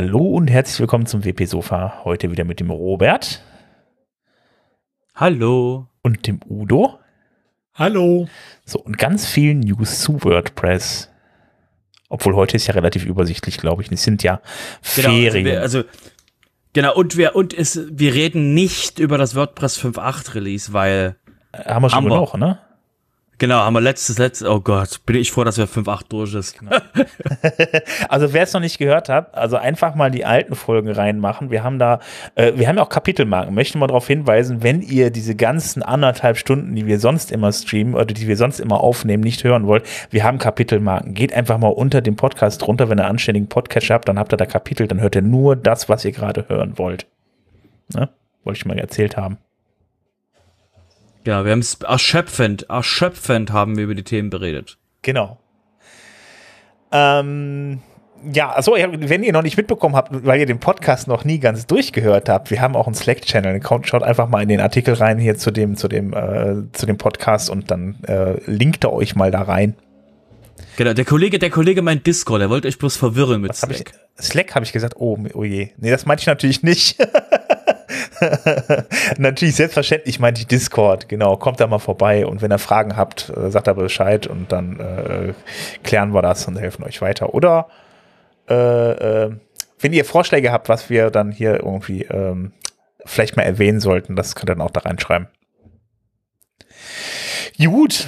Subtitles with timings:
[0.00, 2.02] Hallo und herzlich willkommen zum WP Sofa.
[2.04, 3.42] Heute wieder mit dem Robert.
[5.16, 5.88] Hallo.
[6.02, 7.00] Und dem Udo.
[7.74, 8.28] Hallo.
[8.64, 11.10] So, und ganz viel News zu WordPress.
[12.08, 13.90] Obwohl heute ist ja relativ übersichtlich, glaube ich.
[13.90, 14.40] Es sind ja
[14.94, 15.34] genau, Ferien.
[15.34, 15.82] Also, wir, also
[16.74, 21.16] genau, und wir, und es, wir reden nicht über das WordPress 5.8 Release, weil.
[21.52, 22.60] Haben wir schon haben genug, ne?
[23.40, 26.58] Genau, haben wir letztes, letztes, oh Gott, bin ich froh, dass wir 5.8 durch ist.
[26.58, 26.76] Genau.
[28.08, 31.52] also wer es noch nicht gehört hat, also einfach mal die alten Folgen reinmachen.
[31.52, 32.00] Wir haben da,
[32.34, 33.54] äh, wir haben ja auch Kapitelmarken.
[33.54, 37.94] Möchte mal darauf hinweisen, wenn ihr diese ganzen anderthalb Stunden, die wir sonst immer streamen
[37.94, 41.14] oder die wir sonst immer aufnehmen, nicht hören wollt, wir haben Kapitelmarken.
[41.14, 44.32] Geht einfach mal unter dem Podcast runter, wenn ihr einen anständigen Podcast habt, dann habt
[44.32, 47.06] ihr da Kapitel, dann hört ihr nur das, was ihr gerade hören wollt.
[47.94, 48.08] Ne?
[48.42, 49.38] Wollte ich mal erzählt haben.
[51.28, 54.78] Ja, wir haben es erschöpfend, erschöpfend haben wir über die Themen beredet.
[55.02, 55.38] Genau.
[56.90, 57.82] Ähm,
[58.32, 61.66] ja, also wenn ihr noch nicht mitbekommen habt, weil ihr den Podcast noch nie ganz
[61.66, 63.60] durchgehört habt, wir haben auch einen Slack-Channel.
[63.82, 66.96] Schaut einfach mal in den Artikel rein hier zu dem, zu dem, äh, zu dem
[66.96, 69.76] Podcast und dann äh, linkt er euch mal da rein.
[70.78, 73.92] Genau, der Kollege, der Kollege meint Discord, der wollte euch bloß verwirren mit Was Slack.
[73.92, 75.72] Hab ich, Slack habe ich gesagt, oh, oh je.
[75.76, 76.96] Nee, das meinte ich natürlich nicht.
[79.18, 81.36] Natürlich, selbstverständlich meinte ich Discord, genau.
[81.36, 84.80] Kommt da mal vorbei und wenn ihr Fragen habt, äh, sagt aber Bescheid und dann
[84.80, 85.34] äh,
[85.82, 87.34] klären wir das und helfen euch weiter.
[87.34, 87.68] Oder
[88.48, 88.54] äh,
[89.24, 89.36] äh,
[89.80, 92.52] wenn ihr Vorschläge habt, was wir dann hier irgendwie ähm,
[93.04, 95.28] vielleicht mal erwähnen sollten, das könnt ihr dann auch da reinschreiben.
[97.58, 98.06] Gut,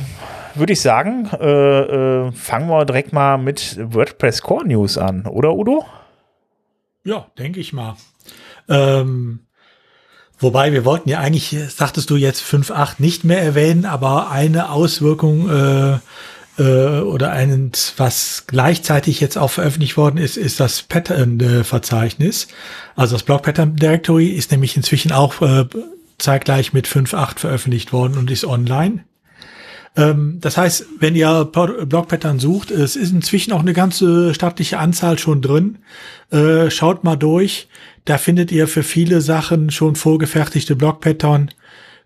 [0.54, 5.54] würde ich sagen, äh, äh, fangen wir direkt mal mit WordPress Core News an, oder
[5.54, 5.84] Udo?
[7.04, 7.96] Ja, denke ich mal.
[8.68, 9.46] Ähm,
[10.40, 15.50] Wobei wir wollten ja eigentlich, sagtest du jetzt 5.8 nicht mehr erwähnen, aber eine Auswirkung
[15.50, 15.98] äh,
[16.58, 22.48] äh, oder ein, was gleichzeitig jetzt auch veröffentlicht worden ist, ist das Pattern-Verzeichnis.
[22.96, 25.66] Also das Block Pattern Directory ist nämlich inzwischen auch äh,
[26.18, 29.04] zeitgleich mit 5.8 veröffentlicht worden und ist online.
[29.96, 35.18] Ähm, das heißt, wenn ihr Blockpattern sucht, es ist inzwischen auch eine ganze stattliche Anzahl
[35.18, 35.78] schon drin.
[36.30, 37.68] Äh, schaut mal durch.
[38.04, 41.50] Da findet ihr für viele Sachen schon vorgefertigte Blockpattern,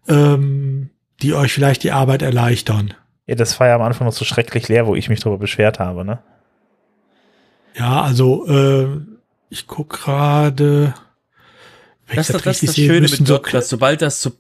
[0.09, 0.91] ähm,
[1.23, 2.95] die euch vielleicht die Arbeit erleichtern.
[3.27, 5.79] Ja, das war ja am Anfang noch so schrecklich leer, wo ich mich darüber beschwert
[5.79, 6.19] habe, ne?
[7.77, 8.87] Ja, also äh,
[9.51, 10.95] ich guck gerade.
[12.15, 13.69] Das, das, das ist das Schöne mit WordPress.
[13.69, 14.33] So sobald das zu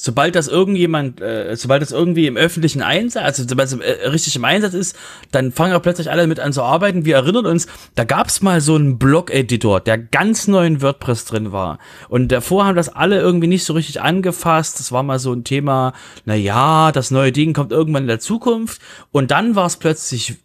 [0.00, 4.36] sobald das irgendjemand, äh, sobald das irgendwie im öffentlichen Einsatz, also sobald es äh, richtig
[4.36, 4.96] im Einsatz ist,
[5.32, 7.04] dann fangen auch plötzlich alle mit an zu arbeiten.
[7.04, 7.66] Wir erinnern uns,
[7.96, 11.80] da gab's mal so einen Blog-Editor, der ganz neu in WordPress drin war.
[12.08, 14.78] Und davor haben das alle irgendwie nicht so richtig angefasst.
[14.78, 15.92] Das war mal so ein Thema,
[16.24, 18.80] na ja, das neue Ding kommt irgendwann in der Zukunft.
[19.10, 20.36] Und dann war es plötzlich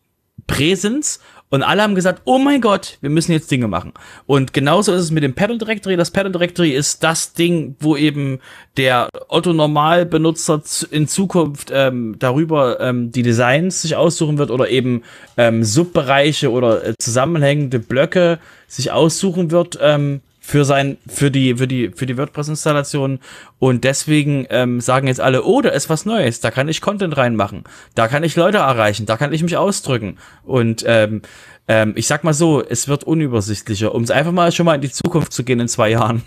[0.47, 1.19] Präsens
[1.53, 3.93] und alle haben gesagt, oh mein Gott, wir müssen jetzt Dinge machen.
[4.25, 5.95] Und genauso ist es mit dem Paddle Directory.
[5.95, 8.39] Das Paddle Directory ist das Ding, wo eben
[8.75, 15.03] der Otto-Normal-Benutzer in Zukunft ähm, darüber ähm, die Designs sich aussuchen wird oder eben
[15.37, 19.77] ähm, Subbereiche oder äh, zusammenhängende Blöcke sich aussuchen wird.
[19.79, 23.19] Ähm, für sein für die für die für die WordPress Installation
[23.59, 27.15] und deswegen ähm, sagen jetzt alle oh da ist was Neues da kann ich Content
[27.15, 27.63] reinmachen
[27.95, 30.17] da kann ich Leute erreichen da kann ich mich ausdrücken.
[30.43, 31.21] Und ähm,
[31.69, 34.81] ähm, ich sag mal so es wird unübersichtlicher um es einfach mal schon mal in
[34.81, 36.23] die Zukunft zu gehen in zwei Jahren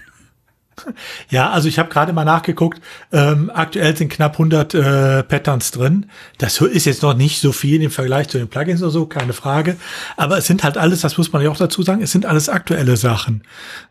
[1.30, 2.80] ja, also ich habe gerade mal nachgeguckt.
[3.12, 6.06] Ähm, aktuell sind knapp 100 äh, Patterns drin.
[6.38, 9.32] Das ist jetzt noch nicht so viel im Vergleich zu den Plugins oder so, keine
[9.32, 9.76] Frage.
[10.16, 12.48] Aber es sind halt alles, das muss man ja auch dazu sagen, es sind alles
[12.48, 13.42] aktuelle Sachen.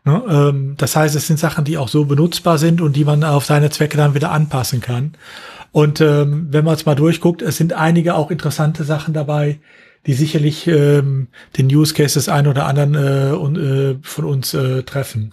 [0.04, 0.22] Ne?
[0.28, 3.44] Ähm, das heißt, es sind Sachen, die auch so benutzbar sind und die man auf
[3.44, 5.14] seine Zwecke dann wieder anpassen kann.
[5.72, 9.60] Und ähm, wenn man es mal durchguckt, es sind einige auch interessante Sachen dabei,
[10.06, 11.28] die sicherlich ähm,
[11.58, 15.32] den Use Cases ein oder anderen äh, und, äh, von uns äh, treffen.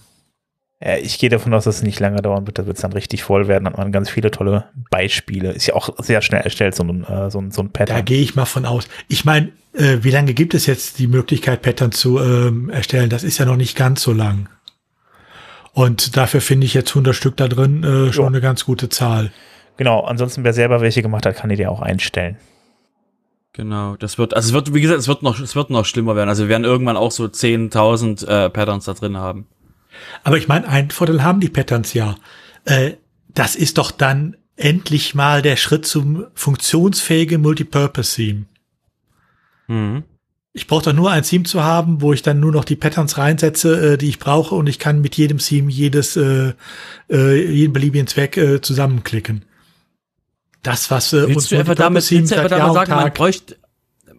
[0.83, 2.59] Äh, ich gehe davon aus, dass es nicht lange dauern wird.
[2.59, 3.68] Da wird es dann richtig voll werden.
[3.68, 5.51] Hat man ganz viele tolle Beispiele.
[5.51, 7.97] Ist ja auch sehr schnell erstellt, so ein, äh, so ein, so ein Pattern.
[7.97, 8.88] Da gehe ich mal von aus.
[9.07, 13.09] Ich meine, äh, wie lange gibt es jetzt die Möglichkeit, Pattern zu ähm, erstellen?
[13.09, 14.50] Das ist ja noch nicht ganz so lang.
[15.71, 18.27] Und dafür finde ich jetzt 100 Stück da drin äh, schon jo.
[18.27, 19.31] eine ganz gute Zahl.
[19.77, 22.38] Genau, ansonsten wer selber welche gemacht hat, kann die dir auch einstellen.
[23.53, 26.15] Genau, das wird, also es wird, wie gesagt, es wird noch, es wird noch schlimmer
[26.15, 26.29] werden.
[26.29, 29.47] Also wir werden irgendwann auch so 10.000 äh, Patterns da drin haben.
[30.24, 32.16] Aber ich meine, einen Vorteil haben die Patterns ja.
[32.66, 32.94] Äh,
[33.30, 38.45] das ist doch dann endlich mal der Schritt zum funktionsfähigen Multipurpose-Theme.
[39.68, 40.04] Mhm.
[40.56, 43.18] Ich brauche doch nur ein Theme zu haben, wo ich dann nur noch die Patterns
[43.18, 46.54] reinsetze, äh, die ich brauche, und ich kann mit jedem Theme jedes, äh,
[47.10, 49.46] äh, jeden beliebigen Zweck äh, zusammenklicken.
[50.62, 53.57] Das, was äh, willst uns du einfach damit, willst du einfach damit sagen, man bräuchte,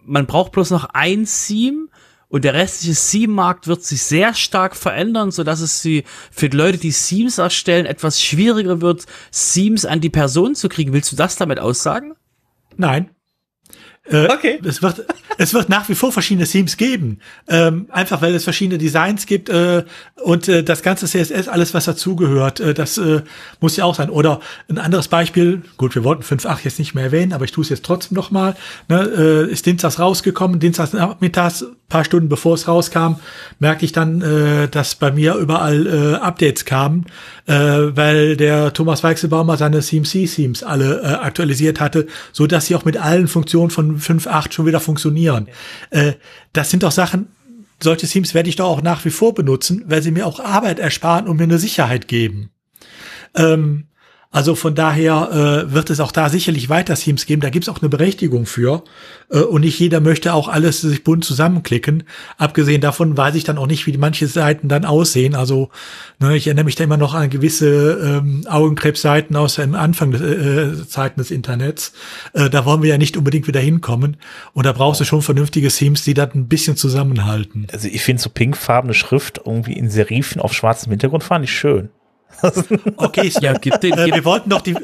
[0.04, 1.86] man braucht bloß noch ein Theme
[2.34, 6.02] und der restliche Theme-Markt wird sich sehr stark verändern, so dass es sie
[6.32, 10.92] für die Leute, die Themes erstellen, etwas schwieriger wird, Themes an die Person zu kriegen.
[10.92, 12.14] Willst du das damit aussagen?
[12.76, 13.13] Nein.
[14.06, 14.60] Äh, okay.
[14.62, 15.06] Es wird,
[15.38, 17.20] es wird nach wie vor verschiedene Themes geben.
[17.48, 19.84] Ähm, einfach weil es verschiedene Designs gibt äh,
[20.22, 23.22] und äh, das ganze CSS, alles was dazugehört, äh, das äh,
[23.60, 24.10] muss ja auch sein.
[24.10, 27.62] Oder ein anderes Beispiel, gut, wir wollten 5.8 jetzt nicht mehr erwähnen, aber ich tue
[27.62, 28.56] es jetzt trotzdem nochmal.
[28.88, 33.16] Ne, äh, ist Dienstags rausgekommen, Dienstags nachmittags, paar Stunden bevor es rauskam,
[33.58, 37.06] merkte ich dann, äh, dass bei mir überall äh, Updates kamen,
[37.46, 42.84] äh, weil der Thomas Weichselbaumer seine CMC-Themes alle äh, aktualisiert hatte, so dass sie auch
[42.84, 45.48] mit allen Funktionen von 5.8 schon wieder funktionieren.
[45.90, 46.14] Äh,
[46.52, 47.28] das sind doch Sachen,
[47.82, 50.78] solche Themes werde ich doch auch nach wie vor benutzen, weil sie mir auch Arbeit
[50.78, 52.50] ersparen und mir eine Sicherheit geben.
[53.34, 53.88] Ähm,
[54.34, 55.30] also von daher
[55.68, 57.40] äh, wird es auch da sicherlich weiter Themes geben.
[57.40, 58.82] Da gibt es auch eine Berechtigung für.
[59.30, 62.02] Äh, und nicht jeder möchte auch alles sich bunt zusammenklicken.
[62.36, 65.36] Abgesehen davon weiß ich dann auch nicht, wie manche Seiten dann aussehen.
[65.36, 65.70] Also
[66.18, 67.92] ne, ich erinnere mich da immer noch an gewisse
[68.24, 71.92] ähm, Augenkrebsseiten aus dem Anfang des äh, Zeiten des Internets.
[72.32, 74.16] Äh, da wollen wir ja nicht unbedingt wieder hinkommen.
[74.52, 77.68] Und da brauchst du schon vernünftige Themes, die das ein bisschen zusammenhalten.
[77.72, 81.90] Also ich finde so pinkfarbene Schrift irgendwie in Serifen auf schwarzem Hintergrund fand ich schön.
[82.96, 84.14] Okay, ja, gib den, äh, gib.
[84.14, 84.74] wir wollten doch die,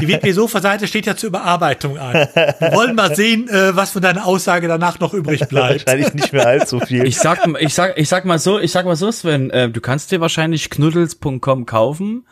[0.00, 2.12] die WP-Sofa-Seite steht ja zur Überarbeitung an.
[2.14, 5.86] Wir wollen mal sehen, äh, was von deiner Aussage danach noch übrig bleibt.
[5.86, 7.06] Wahrscheinlich nicht mehr allzu viel.
[7.06, 9.80] Ich sag, ich sag, ich sag mal so, ich sag mal so, Sven, äh, du
[9.80, 12.24] kannst dir wahrscheinlich knuddels.com kaufen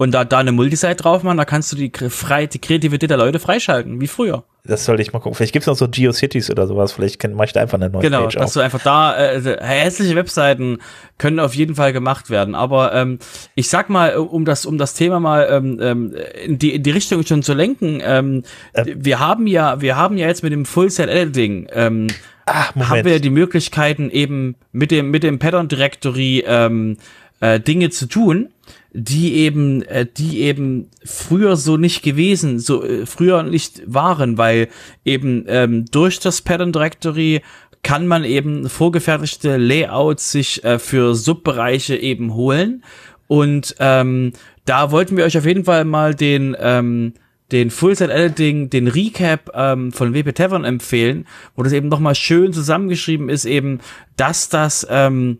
[0.00, 3.18] und da, da eine Multisite drauf machen, da kannst du die, frei, die Kreativität der
[3.18, 4.44] Leute freischalten, wie früher.
[4.64, 5.34] Das sollte ich mal gucken.
[5.34, 6.92] Vielleicht gibt es noch so GeoCities oder sowas.
[6.92, 9.58] Vielleicht mache ich da einfach eine neue genau, Page Genau, dass du einfach da, äh,
[9.60, 10.78] hässliche Webseiten
[11.18, 12.54] können auf jeden Fall gemacht werden.
[12.54, 13.18] Aber ähm,
[13.54, 16.14] ich sag mal, um das, um das Thema mal ähm, ähm
[16.46, 18.86] in, die, in die Richtung schon zu lenken, ähm, ähm.
[18.96, 22.06] wir haben ja, wir haben ja jetzt mit dem Full-Set-Editing ähm,
[22.46, 26.96] Ach, haben wir die Möglichkeiten eben mit dem, mit dem Pattern Directory ähm,
[27.40, 28.48] äh, Dinge zu tun
[28.92, 34.68] die eben, äh, die eben früher so nicht gewesen, so äh, früher nicht waren, weil
[35.04, 37.42] eben ähm, durch das Pattern Directory
[37.82, 42.84] kann man eben vorgefertigte Layouts sich äh, für Subbereiche eben holen.
[43.26, 44.32] Und ähm,
[44.64, 47.14] da wollten wir euch auf jeden Fall mal den ähm,
[47.52, 51.26] den Full-Set Editing, den Recap ähm, von WP Tavern empfehlen,
[51.56, 53.80] wo das eben nochmal schön zusammengeschrieben ist, eben,
[54.16, 55.38] dass das ähm,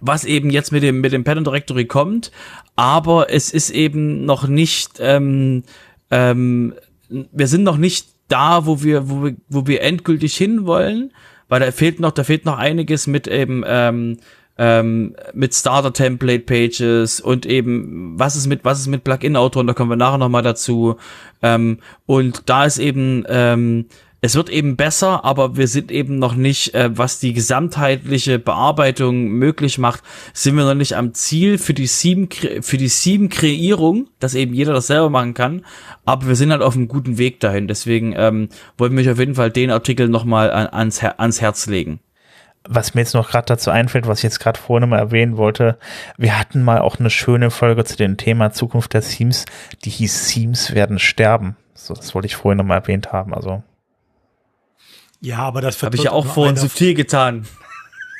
[0.00, 2.30] was eben jetzt mit dem mit dem Pattern Directory kommt,
[2.76, 5.62] aber es ist eben noch nicht, ähm,
[6.10, 6.74] ähm,
[7.08, 11.12] wir sind noch nicht da, wo wir, wo wir, wo wir endgültig hinwollen,
[11.48, 14.18] weil da fehlt noch, da fehlt noch einiges mit eben ähm,
[14.56, 19.66] ähm, mit Starter Template Pages und eben was ist mit was ist mit Plugin Autoren,
[19.66, 20.96] da kommen wir nachher noch mal dazu.
[21.42, 23.86] Ähm, und da ist eben ähm,
[24.24, 29.28] es wird eben besser, aber wir sind eben noch nicht, äh, was die gesamtheitliche Bearbeitung
[29.28, 30.02] möglich macht,
[30.32, 32.30] sind wir noch nicht am Ziel für die sieben,
[32.62, 35.66] für die sieben Kreierung, dass eben jeder das selber machen kann.
[36.06, 37.68] Aber wir sind halt auf einem guten Weg dahin.
[37.68, 42.00] Deswegen ähm, wollten wir auf jeden Fall den Artikel nochmal an, ans, ans Herz legen
[42.66, 45.76] was mir jetzt noch gerade dazu einfällt, was ich jetzt gerade vorhin mal erwähnen wollte,
[46.16, 49.44] wir hatten mal auch eine schöne Folge zu dem Thema Zukunft der Themes,
[49.84, 51.58] die hieß Themes werden sterben.
[51.74, 53.34] So, das wollte ich vorhin noch mal erwähnt haben.
[53.34, 53.62] Also
[55.24, 57.46] ja, aber das habe ich ja auch vorhin zu viel getan.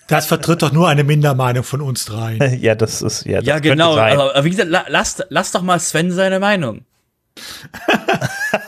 [0.06, 2.58] Das vertritt doch nur eine Mindermeinung von uns dreien.
[2.60, 3.38] ja, das ist ja.
[3.38, 3.92] Das ja, genau.
[3.96, 6.84] Aber, aber, wie gesagt, la, lass, lass doch mal Sven seine Meinung.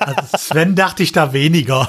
[0.00, 1.88] also Sven dachte ich da weniger.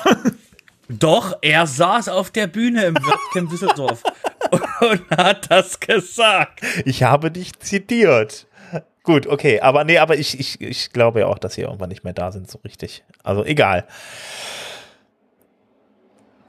[0.89, 4.03] Doch, er saß auf der Bühne im WordCamp Düsseldorf
[4.79, 6.61] und hat das gesagt.
[6.85, 8.47] Ich habe dich zitiert.
[9.03, 12.03] Gut, okay, aber nee, aber ich, ich, ich glaube ja auch, dass sie irgendwann nicht
[12.05, 13.03] mehr da sind, so richtig.
[13.23, 13.85] Also egal.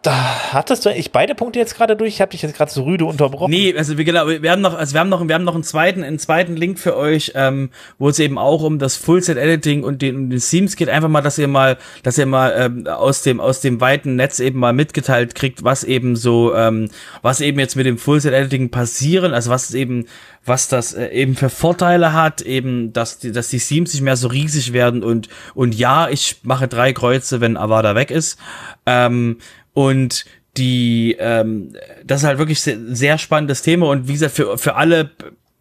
[0.03, 2.15] Da hattest du eigentlich beide Punkte jetzt gerade durch?
[2.15, 3.51] Ich habe dich jetzt gerade so rüde unterbrochen.
[3.51, 5.65] Nee, also wir, genau, wir haben noch, also wir haben noch, wir haben noch einen
[5.65, 10.01] zweiten, einen zweiten Link für euch, ähm, wo es eben auch um das Full-Set-Editing und
[10.01, 10.89] den, um den Themes geht.
[10.89, 14.39] Einfach mal, dass ihr mal, dass ihr mal ähm, aus dem aus dem weiten Netz
[14.39, 16.91] eben mal mitgeteilt kriegt, was eben so, ähm,
[17.23, 20.07] was eben jetzt mit dem Full-Set-Editing passieren, also was eben
[20.49, 24.17] was das äh, eben für Vorteile hat, eben, dass die, dass die Themes nicht mehr
[24.17, 28.39] so riesig werden und, und ja, ich mache drei Kreuze, wenn Avada weg ist.
[28.87, 29.39] Ähm,
[29.75, 30.25] und
[30.57, 33.89] die, ähm, das ist halt wirklich sehr, sehr spannendes Thema.
[33.89, 35.11] Und wie gesagt, für, für alle,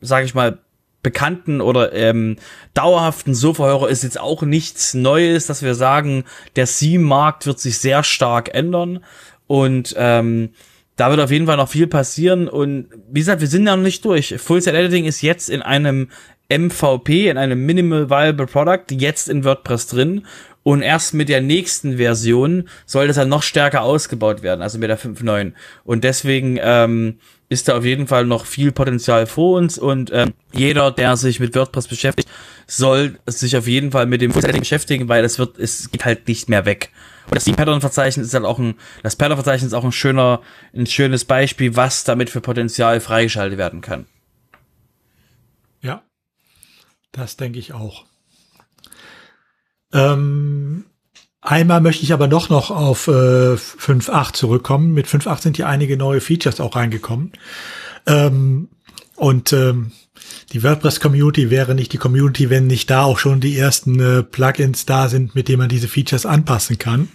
[0.01, 0.59] sage ich mal,
[1.03, 2.37] bekannten oder ähm,
[2.73, 8.03] dauerhaften Sofa-Hörer ist jetzt auch nichts Neues, dass wir sagen, der Theme-Markt wird sich sehr
[8.03, 9.03] stark ändern.
[9.45, 10.49] Und ähm,
[10.95, 12.49] da wird auf jeden Fall noch viel passieren.
[12.49, 14.35] Und wie gesagt, wir sind ja noch nicht durch.
[14.37, 16.09] Full Set Editing ist jetzt in einem
[16.49, 20.25] MVP, in einem Minimal Viable Product, jetzt in WordPress drin
[20.67, 24.89] Und erst mit der nächsten Version soll das dann noch stärker ausgebaut werden, also mit
[24.89, 25.53] der 5.9.
[25.86, 30.33] Und deswegen ähm, ist da auf jeden Fall noch viel Potenzial vor uns und ähm,
[30.51, 32.27] jeder, der sich mit WordPress beschäftigt,
[32.65, 36.27] soll sich auf jeden Fall mit dem Full-Setting beschäftigen, weil es wird, es geht halt
[36.27, 36.89] nicht mehr weg.
[37.27, 40.41] Und das Pattern-Verzeichnis ist halt auch ein, das Pattern-Verzeichnis ist auch ein schöner,
[40.75, 44.05] ein schönes Beispiel, was damit für Potenzial freigeschaltet werden kann.
[45.81, 46.03] Ja,
[47.13, 48.03] das denke ich auch.
[49.98, 50.86] Ähm,
[51.42, 53.12] einmal möchte ich aber doch noch auf äh,
[53.56, 54.94] 5.8 zurückkommen.
[54.94, 57.34] Mit 5.8 sind ja einige neue Features auch reingekommen.
[58.06, 58.70] Ähm,
[59.16, 59.92] und ähm,
[60.54, 64.86] die WordPress-Community wäre nicht die Community, wenn nicht da auch schon die ersten äh, Plugins
[64.86, 67.10] da sind, mit denen man diese Features anpassen kann.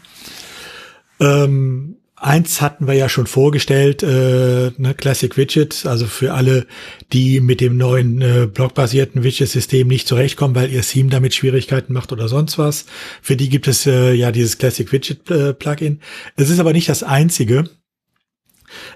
[1.21, 6.69] Ähm, Eins hatten wir ja schon vorgestellt, äh, ne, Classic Widget, also für alle,
[7.13, 12.13] die mit dem neuen äh, blockbasierten Widget-System nicht zurechtkommen, weil ihr Theme damit Schwierigkeiten macht
[12.13, 12.87] oder sonst was.
[13.23, 15.95] Für die gibt es äh, ja dieses Classic Widget-Plugin.
[15.97, 17.65] Äh, es ist aber nicht das einzige.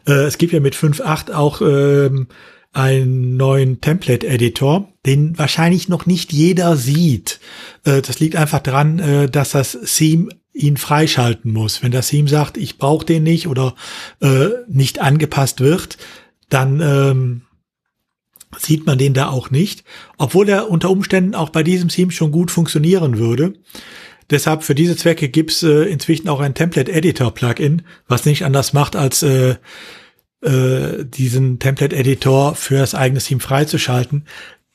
[0.07, 2.29] Äh, es gibt ja mit 5.8 auch ähm,
[2.73, 7.41] einen neuen Template-Editor, den wahrscheinlich noch nicht jeder sieht.
[7.83, 11.83] Äh, das liegt einfach daran, äh, dass das Theme ihn freischalten muss.
[11.83, 13.75] Wenn das Team sagt, ich brauche den nicht oder
[14.21, 15.99] äh, nicht angepasst wird,
[16.49, 17.43] dann ähm,
[18.59, 19.85] sieht man den da auch nicht,
[20.17, 23.55] obwohl er unter Umständen auch bei diesem Team schon gut funktionieren würde.
[24.31, 28.73] Deshalb für diese Zwecke gibt's äh, inzwischen auch ein Template Editor Plugin, was nicht anders
[28.73, 29.57] macht, als äh,
[30.43, 34.27] äh, diesen Template Editor für das eigene Team freizuschalten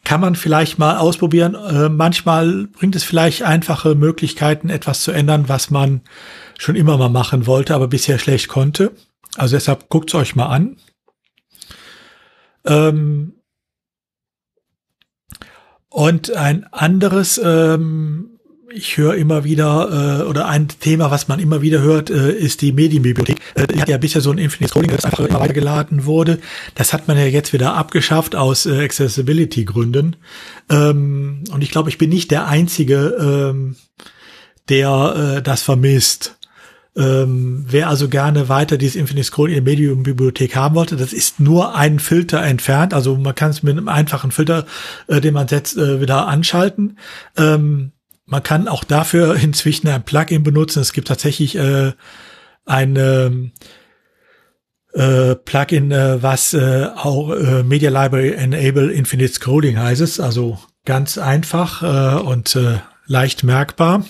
[0.04, 1.56] kann man vielleicht mal ausprobieren.
[1.56, 6.02] Äh, manchmal bringt es vielleicht einfache Möglichkeiten, etwas zu ändern, was man
[6.58, 8.92] schon immer mal machen wollte, aber bisher schlecht konnte.
[9.38, 10.78] Also deshalb guckt's euch mal an.
[12.66, 13.34] Ähm
[15.90, 18.31] und ein anderes ähm,
[18.74, 22.62] ich höre immer wieder, äh, oder ein Thema, was man immer wieder hört, äh, ist
[22.62, 23.38] die Medienbibliothek.
[23.56, 26.40] Äh, die hat ja bisher so ein Infinite Scrolling, das einfach immer weitergeladen wurde.
[26.76, 30.16] Das hat man ja jetzt wieder abgeschafft aus äh, Accessibility-Gründen.
[30.70, 33.76] Ähm, und ich glaube, ich bin nicht der Einzige, ähm,
[34.70, 36.38] der äh, das vermisst.
[36.94, 41.40] Ähm, wer also gerne weiter dieses Infinite Scrolling in der Medium-Bibliothek haben wollte, das ist
[41.40, 42.94] nur ein Filter entfernt.
[42.94, 44.66] Also man kann es mit einem einfachen Filter,
[45.08, 46.98] äh, den man setzt, äh, wieder anschalten.
[47.38, 47.94] Ähm,
[48.32, 50.82] man kann auch dafür inzwischen ein Plugin benutzen.
[50.82, 51.92] Es gibt tatsächlich äh,
[52.66, 53.52] ein ähm,
[54.94, 60.20] äh, Plugin, äh, was äh, auch äh, Media Library Enable Infinite Scrolling heißt es.
[60.20, 64.06] Also ganz einfach äh, und äh, leicht merkbar.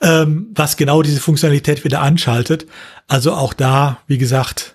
[0.00, 2.66] Ähm, was genau diese Funktionalität wieder anschaltet.
[3.08, 4.74] Also auch da, wie gesagt,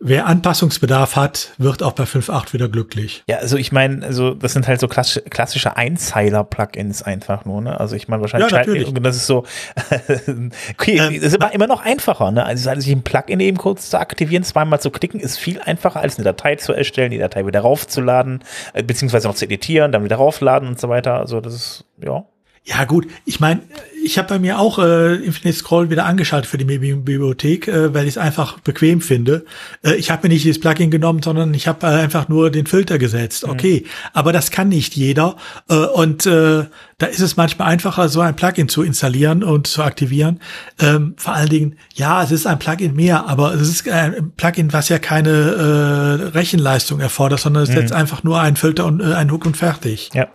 [0.00, 3.24] Wer Anpassungsbedarf hat, wird auch bei 5.8 wieder glücklich.
[3.28, 7.80] Ja, also ich meine, also das sind halt so klassische Einzeiler-Plugins einfach nur, ne?
[7.80, 9.44] Also ich meine wahrscheinlich ja, und das ist so,
[10.72, 12.44] okay, ähm, das ist aber immer noch einfacher, ne?
[12.46, 15.98] Also, also sich ein Plugin eben kurz zu aktivieren, zweimal zu klicken, ist viel einfacher
[15.98, 20.04] als eine Datei zu erstellen, die Datei wieder raufzuladen, äh, beziehungsweise noch zu editieren, dann
[20.04, 21.14] wieder raufladen und so weiter.
[21.14, 22.24] Also das ist, ja.
[22.64, 23.62] Ja gut, ich meine,
[24.04, 28.04] ich habe bei mir auch äh, Infinite Scroll wieder angeschaltet für die Bibliothek, äh, weil
[28.04, 29.44] ich es einfach bequem finde.
[29.82, 32.66] Äh, ich habe mir nicht dieses Plugin genommen, sondern ich habe äh, einfach nur den
[32.66, 33.46] Filter gesetzt.
[33.46, 33.52] Mhm.
[33.52, 33.90] Okay, mhm.
[34.12, 35.36] aber das kann nicht jeder
[35.68, 36.64] äh, und äh,
[36.98, 40.40] da ist es manchmal einfacher, so ein Plugin zu installieren und zu aktivieren.
[40.80, 44.72] Ähm, vor allen Dingen, ja, es ist ein Plugin mehr, aber es ist ein Plugin,
[44.72, 47.74] was ja keine äh, Rechenleistung erfordert, sondern es mhm.
[47.74, 50.10] setzt einfach nur einen Filter und äh, einen Hook und fertig.
[50.12, 50.28] Ja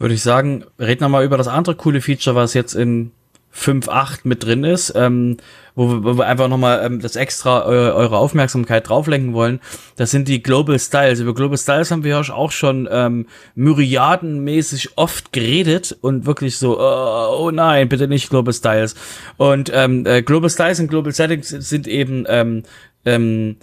[0.00, 3.12] würde ich sagen, reden wir mal über das andere coole Feature, was jetzt in
[3.54, 5.36] 5.8 mit drin ist, ähm,
[5.74, 9.60] wo, wo wir einfach nochmal ähm, das extra eu eure Aufmerksamkeit drauflenken wollen.
[9.96, 11.20] Das sind die Global Styles.
[11.20, 13.26] Über Global Styles haben wir ja auch schon ähm,
[13.56, 18.94] myriadenmäßig oft geredet und wirklich so, oh, oh nein, bitte nicht Global Styles.
[19.36, 22.62] Und ähm, äh, Global Styles und Global Settings sind eben ähm,
[23.04, 23.56] ähm,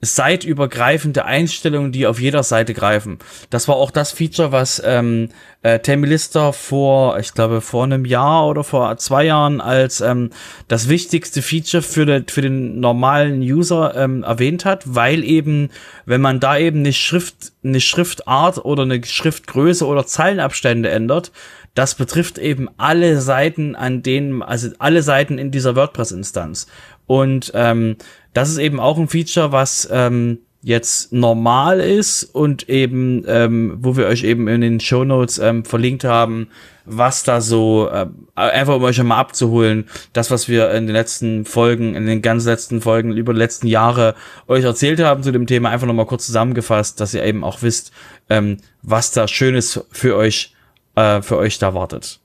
[0.00, 3.18] seitübergreifende Einstellungen, die auf jeder Seite greifen.
[3.50, 5.30] Das war auch das Feature, was ähm,
[5.62, 10.30] äh, Tammy Lister vor, ich glaube, vor einem Jahr oder vor zwei Jahren als ähm,
[10.68, 15.70] das wichtigste Feature für, de, für den normalen User ähm, erwähnt hat, weil eben,
[16.04, 21.32] wenn man da eben eine Schrift, eine Schriftart oder eine Schriftgröße oder Zeilenabstände ändert,
[21.74, 26.68] das betrifft eben alle Seiten, an denen, also alle Seiten in dieser WordPress-Instanz.
[27.06, 27.96] Und ähm,
[28.32, 33.98] das ist eben auch ein Feature, was ähm, jetzt normal ist und eben, ähm, wo
[33.98, 36.48] wir euch eben in den Show Notes ähm, verlinkt haben,
[36.86, 41.44] was da so, äh, einfach um euch mal abzuholen, das, was wir in den letzten
[41.44, 44.14] Folgen, in den ganz letzten Folgen über die letzten Jahre
[44.48, 47.92] euch erzählt haben zu dem Thema, einfach nochmal kurz zusammengefasst, dass ihr eben auch wisst,
[48.30, 50.54] ähm, was da Schönes für euch,
[50.94, 52.20] äh, für euch da wartet.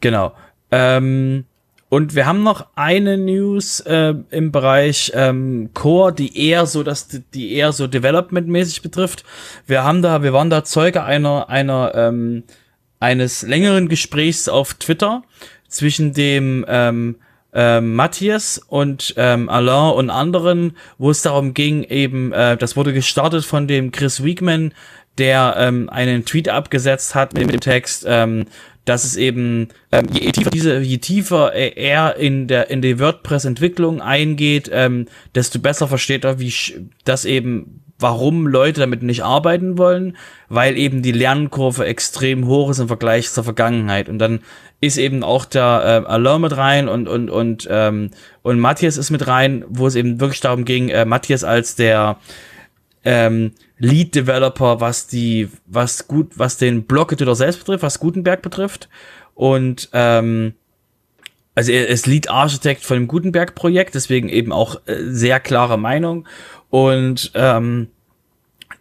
[0.00, 0.34] Genau.
[0.70, 1.46] Ähm,
[1.88, 7.08] und wir haben noch eine News äh, im Bereich ähm, Core, die eher so, dass
[7.08, 9.24] die eher so developmentmäßig betrifft.
[9.66, 12.42] Wir haben da, wir waren da Zeuge einer einer ähm,
[12.98, 15.22] eines längeren Gesprächs auf Twitter
[15.68, 17.16] zwischen dem ähm,
[17.52, 22.92] äh, Matthias und ähm, Alain und anderen, wo es darum ging, eben, äh, das wurde
[22.92, 24.72] gestartet von dem Chris Weekman,
[25.18, 28.46] der ähm, einen Tweet abgesetzt hat mit dem Text, ähm,
[28.84, 33.44] dass es eben ähm, je tiefer diese je tiefer er in der in die WordPress
[33.44, 36.52] Entwicklung eingeht, ähm, desto besser versteht er, wie
[37.04, 40.16] das eben warum Leute damit nicht arbeiten wollen,
[40.48, 44.08] weil eben die Lernkurve extrem hoch ist im Vergleich zur Vergangenheit.
[44.08, 44.40] Und dann
[44.80, 48.10] ist eben auch der äh, Alain mit rein und und und ähm,
[48.42, 52.18] und Matthias ist mit rein, wo es eben wirklich darum ging, äh, Matthias als der
[53.04, 58.88] ähm, Lead Developer, was die, was gut, was den Block-Editor selbst betrifft, was Gutenberg betrifft.
[59.34, 60.54] Und ähm,
[61.54, 66.26] also er ist Lead Architekt von dem Gutenberg-Projekt, deswegen eben auch äh, sehr klare Meinung.
[66.70, 67.88] Und ähm,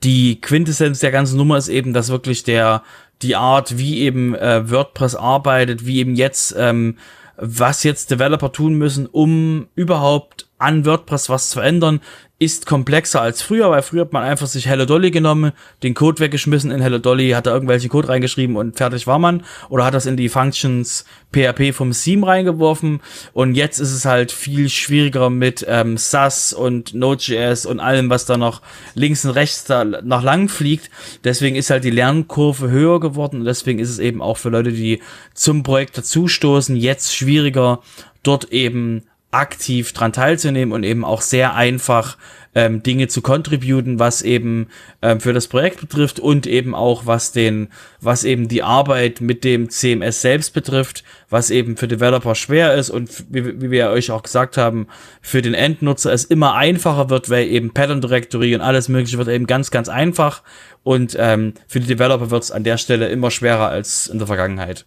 [0.03, 2.83] die Quintessenz der ganzen Nummer ist eben, dass wirklich der
[3.21, 6.97] die Art, wie eben äh, WordPress arbeitet, wie eben jetzt ähm,
[7.37, 12.01] was jetzt Developer tun müssen, um überhaupt an WordPress was zu ändern,
[12.37, 16.19] ist komplexer als früher, weil früher hat man einfach sich Hello Dolly genommen, den Code
[16.19, 19.43] weggeschmissen in Hello Dolly, hat da irgendwelche Code reingeschrieben und fertig war man.
[19.69, 22.99] Oder hat das in die Functions PHP vom Theme reingeworfen.
[23.31, 28.25] Und jetzt ist es halt viel schwieriger mit ähm, SAS und Node.js und allem, was
[28.25, 28.61] da noch
[28.95, 30.89] links und rechts da noch lang fliegt.
[31.23, 34.73] Deswegen ist halt die Lernkurve höher geworden und deswegen ist es eben auch für Leute,
[34.73, 35.01] die
[35.33, 37.79] zum Projekt dazustoßen, jetzt schwieriger,
[38.23, 39.03] dort eben
[39.35, 42.17] aktiv dran teilzunehmen und eben auch sehr einfach
[42.55, 44.69] ähm, Dinge zu contributen, was eben
[45.01, 47.67] ähm, für das Projekt betrifft und eben auch was den,
[47.99, 52.89] was eben die Arbeit mit dem CMS selbst betrifft, was eben für Developer schwer ist
[52.89, 54.87] und wie, wie wir euch auch gesagt haben,
[55.21, 59.27] für den Endnutzer es immer einfacher wird, weil eben Pattern Directory und alles mögliche wird
[59.27, 60.41] eben ganz, ganz einfach
[60.83, 64.27] und ähm, für die Developer wird es an der Stelle immer schwerer als in der
[64.27, 64.85] Vergangenheit.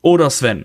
[0.00, 0.64] Oder Sven?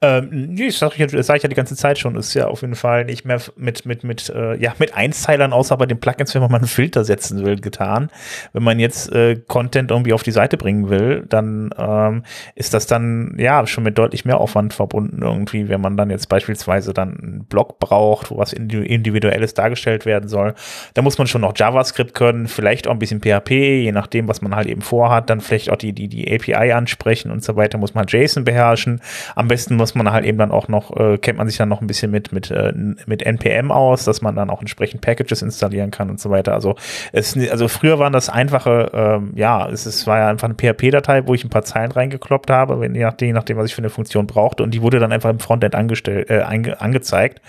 [0.00, 2.48] Ähm, nee, das sage ich, ja, sag ich ja die ganze Zeit schon, ist ja
[2.48, 6.00] auf jeden Fall nicht mehr mit, mit, mit, äh, ja, mit Einzeilern, außer bei den
[6.00, 8.10] Plugins, wenn man mal einen Filter setzen will, getan.
[8.52, 12.22] Wenn man jetzt äh, Content irgendwie auf die Seite bringen will, dann ähm,
[12.54, 16.28] ist das dann ja schon mit deutlich mehr Aufwand verbunden irgendwie, wenn man dann jetzt
[16.28, 20.54] beispielsweise dann einen Blog braucht, wo was Individuelles dargestellt werden soll.
[20.94, 24.42] Da muss man schon noch JavaScript können, vielleicht auch ein bisschen PHP, je nachdem, was
[24.42, 27.78] man halt eben vorhat, dann vielleicht auch die, die, die API ansprechen und so weiter,
[27.78, 29.00] muss man JSON beherrschen.
[29.34, 31.80] Am besten muss man halt eben dann auch noch, äh, kennt man sich dann noch
[31.80, 32.72] ein bisschen mit, mit, äh,
[33.06, 36.54] mit NPM aus, dass man dann auch entsprechend Packages installieren kann und so weiter.
[36.54, 36.76] Also
[37.12, 41.26] es, also früher waren das einfache, ähm, ja, es, es war ja einfach eine PHP-Datei,
[41.26, 43.82] wo ich ein paar Zeilen reingekloppt habe, wenn, je, nachdem, je nachdem, was ich für
[43.82, 47.40] eine Funktion brauchte und die wurde dann einfach im Frontend angestellt, äh, ange, angezeigt.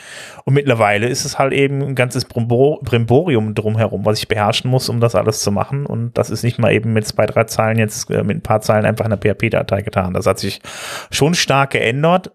[0.45, 4.99] Und mittlerweile ist es halt eben ein ganzes Brimborium drumherum, was ich beherrschen muss, um
[4.99, 5.85] das alles zu machen.
[5.85, 8.61] Und das ist nicht mal eben mit zwei, drei Zeilen jetzt äh, mit ein paar
[8.61, 10.13] Zeilen einfach in einer PHP-Datei getan.
[10.13, 10.61] Das hat sich
[11.11, 11.88] schon stark geändert.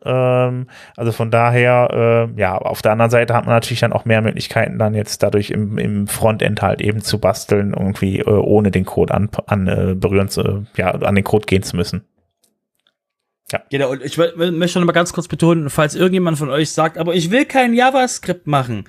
[0.04, 4.04] Ähm, also von daher, äh, ja, auf der anderen Seite hat man natürlich dann auch
[4.04, 8.70] mehr Möglichkeiten, dann jetzt dadurch im, im Frontend halt eben zu basteln, irgendwie äh, ohne
[8.70, 12.04] den Code an, an äh, berühren zu, ja, an den Code gehen zu müssen.
[13.52, 13.60] Ja.
[13.70, 17.14] Genau, und ich möchte noch mal ganz kurz betonen, falls irgendjemand von euch sagt, aber
[17.14, 18.84] ich will kein JavaScript machen.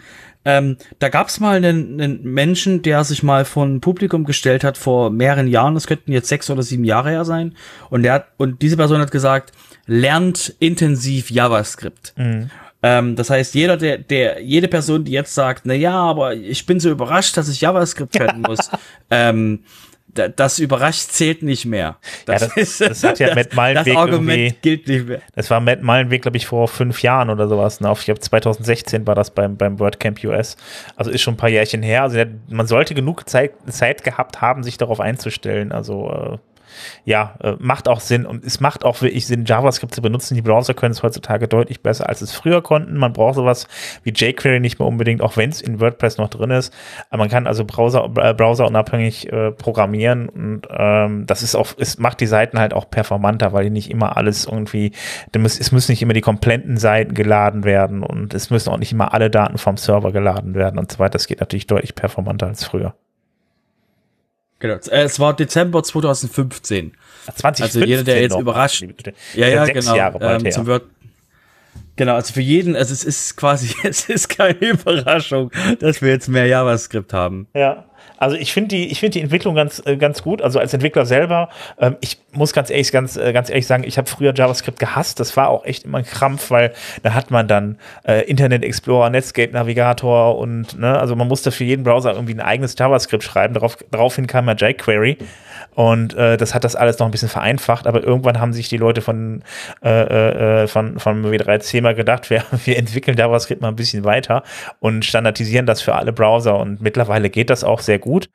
[0.45, 4.63] Ähm, da gab es mal einen, einen Menschen, der sich mal vor ein Publikum gestellt
[4.63, 7.55] hat vor mehreren Jahren, das könnten jetzt sechs oder sieben Jahre her sein,
[7.89, 9.51] und der hat, und diese Person hat gesagt,
[9.87, 12.13] lernt intensiv JavaScript.
[12.17, 12.49] Mhm.
[12.83, 16.65] Ähm, das heißt, jeder, der, der, jede Person, die jetzt sagt, na ja, aber ich
[16.65, 18.69] bin so überrascht, dass ich JavaScript können muss,
[19.09, 19.63] ähm,
[20.15, 21.97] das überrascht zählt nicht mehr.
[22.25, 25.21] Das, ja, das, ist, das hat ja Matt Malenweg Das Argument gilt nicht mehr.
[25.35, 27.81] Das war Matt Malenweg, glaube ich, vor fünf Jahren oder sowas.
[27.81, 27.91] Ne?
[27.97, 30.55] Ich glaube, 2016 war das beim, beim WordCamp US.
[30.95, 32.03] Also ist schon ein paar Jährchen her.
[32.03, 35.71] Also man sollte genug Zeit, Zeit gehabt haben, sich darauf einzustellen.
[35.71, 36.37] Also äh,
[37.03, 40.35] ja, äh, macht auch Sinn und es macht auch wirklich Sinn, JavaScript zu benutzen.
[40.35, 42.97] Die Browser können es heutzutage deutlich besser, als es früher konnten.
[42.97, 43.67] Man braucht sowas
[44.03, 46.73] wie jQuery nicht mehr unbedingt, auch wenn es in WordPress noch drin ist.
[47.09, 51.73] Aber man kann also Browser, äh, Browser unabhängig äh, programmieren und ähm, das ist auch,
[51.77, 54.91] es macht die Seiten halt auch performanter, weil die nicht immer alles irgendwie,
[55.33, 59.13] es müssen nicht immer die kompletten Seiten geladen werden und es müssen auch nicht immer
[59.13, 61.13] alle Daten vom Server geladen werden und so weiter.
[61.13, 62.95] Das geht natürlich deutlich performanter als früher.
[64.67, 64.79] Genau.
[64.91, 66.93] Äh, es war Dezember 2015.
[67.25, 68.85] 2015 also jeder, der jetzt überrascht.
[69.33, 69.95] Ja, ja, genau.
[69.95, 70.83] Jahre bald ähm, zum Word
[71.97, 76.27] Genau, also für jeden, also es ist quasi, es ist keine Überraschung, dass wir jetzt
[76.27, 77.47] mehr JavaScript haben.
[77.53, 77.85] Ja.
[78.17, 80.41] also ich finde die, ich finde die Entwicklung ganz, äh, ganz gut.
[80.41, 83.97] Also als Entwickler selber, ähm, ich muss ganz ehrlich, ganz, äh, ganz ehrlich sagen, ich
[83.97, 85.19] habe früher JavaScript gehasst.
[85.19, 89.09] Das war auch echt immer ein Krampf, weil da hat man dann äh, Internet Explorer,
[89.09, 93.53] Netscape Navigator und ne, also man musste für jeden Browser irgendwie ein eigenes JavaScript schreiben.
[93.53, 95.17] Darauf, daraufhin kam ja jQuery.
[95.75, 98.77] Und äh, das hat das alles noch ein bisschen vereinfacht, aber irgendwann haben sich die
[98.77, 99.43] Leute von,
[99.83, 104.43] äh, äh, von, von W3C mal gedacht, wir, wir entwickeln JavaScript mal ein bisschen weiter
[104.79, 106.57] und standardisieren das für alle Browser.
[106.57, 108.29] Und mittlerweile geht das auch sehr gut.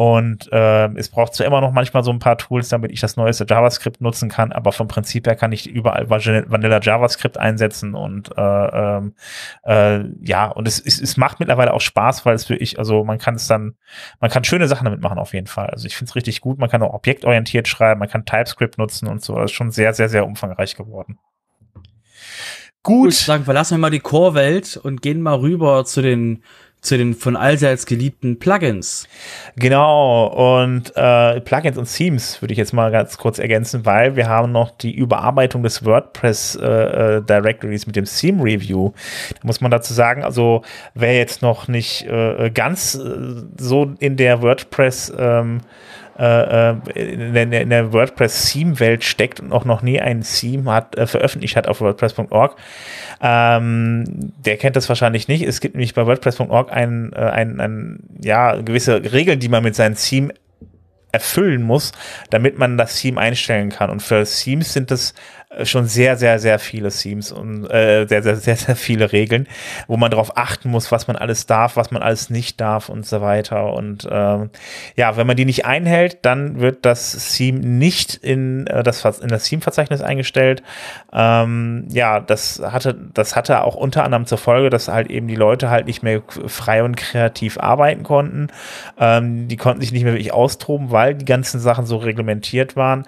[0.00, 3.16] Und äh, es braucht zwar immer noch manchmal so ein paar Tools, damit ich das
[3.16, 8.30] neueste JavaScript nutzen kann, aber vom Prinzip her kann ich überall Vanilla JavaScript einsetzen und
[8.36, 9.14] äh, ähm,
[9.64, 13.18] äh, ja, und es, es, es macht mittlerweile auch Spaß, weil es wirklich, also man
[13.18, 13.74] kann es dann,
[14.20, 15.66] man kann schöne Sachen damit machen auf jeden Fall.
[15.66, 19.08] Also ich finde es richtig gut, man kann auch objektorientiert schreiben, man kann TypeScript nutzen
[19.08, 19.36] und so.
[19.36, 21.18] Das ist schon sehr, sehr, sehr umfangreich geworden.
[22.82, 23.04] Gut.
[23.04, 26.42] Gut sagen, verlassen wir mal die Core-Welt und gehen mal rüber zu den
[26.80, 29.06] zu den von allseits geliebten Plugins.
[29.56, 34.28] Genau, und äh, Plugins und Themes würde ich jetzt mal ganz kurz ergänzen, weil wir
[34.28, 38.92] haben noch die Überarbeitung des WordPress äh, äh, Directories mit dem Theme Review.
[39.34, 40.62] Da muss man dazu sagen, also
[40.94, 45.60] wer jetzt noch nicht äh, ganz äh, so in der WordPress ähm,
[46.18, 51.56] äh, in der, der WordPress-Theme-Welt steckt und auch noch nie ein Theme hat, äh, veröffentlicht
[51.56, 52.56] hat auf WordPress.org,
[53.20, 54.04] ähm,
[54.44, 55.42] der kennt das wahrscheinlich nicht.
[55.42, 59.74] Es gibt nämlich bei WordPress.org ein, äh, ein, ein, ja, gewisse Regeln, die man mit
[59.74, 60.34] seinem Theme
[61.12, 61.92] erfüllen muss,
[62.30, 63.90] damit man das Theme einstellen kann.
[63.90, 65.14] Und für Themes sind das äh,
[65.64, 69.48] schon sehr, sehr, sehr viele Themes und äh, sehr, sehr, sehr, sehr viele Regeln,
[69.88, 73.04] wo man darauf achten muss, was man alles darf, was man alles nicht darf und
[73.04, 73.72] so weiter.
[73.72, 74.50] Und ähm,
[74.94, 79.28] ja, wenn man die nicht einhält, dann wird das Theme nicht in äh, das in
[79.28, 80.62] das Theme-Verzeichnis eingestellt.
[81.12, 85.34] Ähm, ja, das hatte, das hatte auch unter anderem zur Folge, dass halt eben die
[85.34, 88.48] Leute halt nicht mehr frei und kreativ arbeiten konnten.
[88.98, 93.04] Ähm, die konnten sich nicht mehr wirklich austoben, weil die ganzen Sachen so reglementiert waren.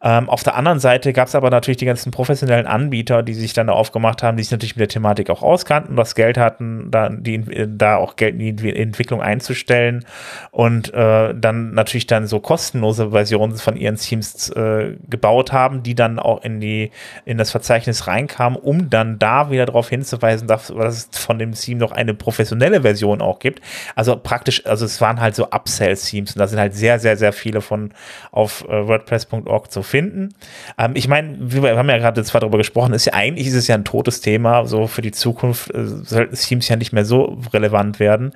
[0.00, 3.52] Ähm, auf der anderen Seite gab es aber natürlich die ganzen professionellen Anbieter, die sich
[3.52, 7.08] dann aufgemacht haben, die sich natürlich mit der Thematik auch auskannten, das Geld hatten, da,
[7.08, 10.04] die, da auch Geld in die Entwicklung einzustellen
[10.52, 15.96] und äh, dann natürlich dann so kostenlose Versionen von ihren Teams äh, gebaut haben, die
[15.96, 16.92] dann auch in die
[17.24, 21.52] in das Verzeichnis reinkamen, um dann da wieder darauf hinzuweisen, dass, dass es von dem
[21.52, 23.60] Theme noch eine professionelle Version auch gibt.
[23.96, 27.32] Also praktisch, also es waren halt so Upsell-Themes und da sind halt sehr, sehr, sehr
[27.32, 27.92] viele von
[28.30, 30.34] auf äh, WordPress.org zu finden.
[30.78, 33.66] Ähm, ich meine, wir haben ja gerade zwar darüber gesprochen, ist ja eigentlich ist es
[33.66, 37.40] ja ein totes Thema, so für die Zukunft äh, sollten Teams ja nicht mehr so
[37.52, 38.32] relevant werden.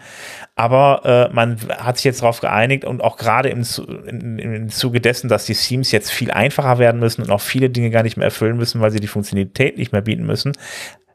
[0.57, 3.63] Aber äh, man hat sich jetzt darauf geeinigt und auch gerade im,
[4.07, 7.71] in, im Zuge dessen, dass die Teams jetzt viel einfacher werden müssen und auch viele
[7.71, 10.53] Dinge gar nicht mehr erfüllen müssen, weil sie die Funktionalität nicht mehr bieten müssen,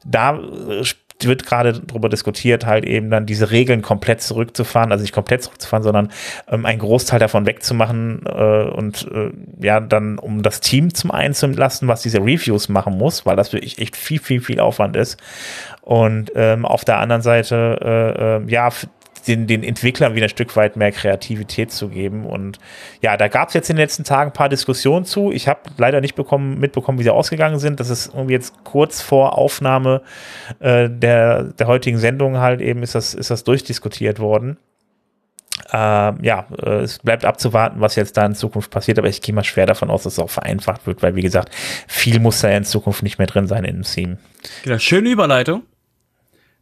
[0.06, 0.84] da äh,
[1.21, 5.84] wird gerade darüber diskutiert, halt eben dann diese Regeln komplett zurückzufahren, also nicht komplett zurückzufahren,
[5.84, 6.12] sondern
[6.47, 11.34] ähm, einen Großteil davon wegzumachen äh, und äh, ja, dann um das Team zum einen
[11.34, 14.95] zu entlasten, was diese Reviews machen muss, weil das wirklich echt viel, viel, viel Aufwand
[14.95, 15.17] ist.
[15.82, 18.69] Und ähm, auf der anderen Seite, äh, äh, ja,
[19.27, 22.25] den, den Entwicklern wieder ein Stück weit mehr Kreativität zu geben.
[22.25, 22.59] Und
[23.01, 25.31] ja, da gab es jetzt in den letzten Tagen ein paar Diskussionen zu.
[25.31, 27.79] Ich habe leider nicht bekommen, mitbekommen, wie sie ausgegangen sind.
[27.79, 30.01] Das ist irgendwie jetzt kurz vor Aufnahme
[30.59, 34.57] äh, der, der heutigen Sendung halt eben ist das, ist das durchdiskutiert worden.
[35.73, 39.35] Ähm, ja, äh, es bleibt abzuwarten, was jetzt da in Zukunft passiert, aber ich gehe
[39.35, 41.53] mal schwer davon aus, dass es auch vereinfacht wird, weil wie gesagt,
[41.87, 44.17] viel muss da in Zukunft nicht mehr drin sein in dem Theme.
[44.63, 45.63] Genau, schöne Überleitung.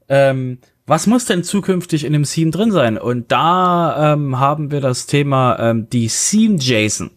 [0.07, 2.97] Ähm, was muss denn zukünftig in dem Theme drin sein?
[2.97, 7.11] Und da ähm, haben wir das Thema ähm, die Theme JSON.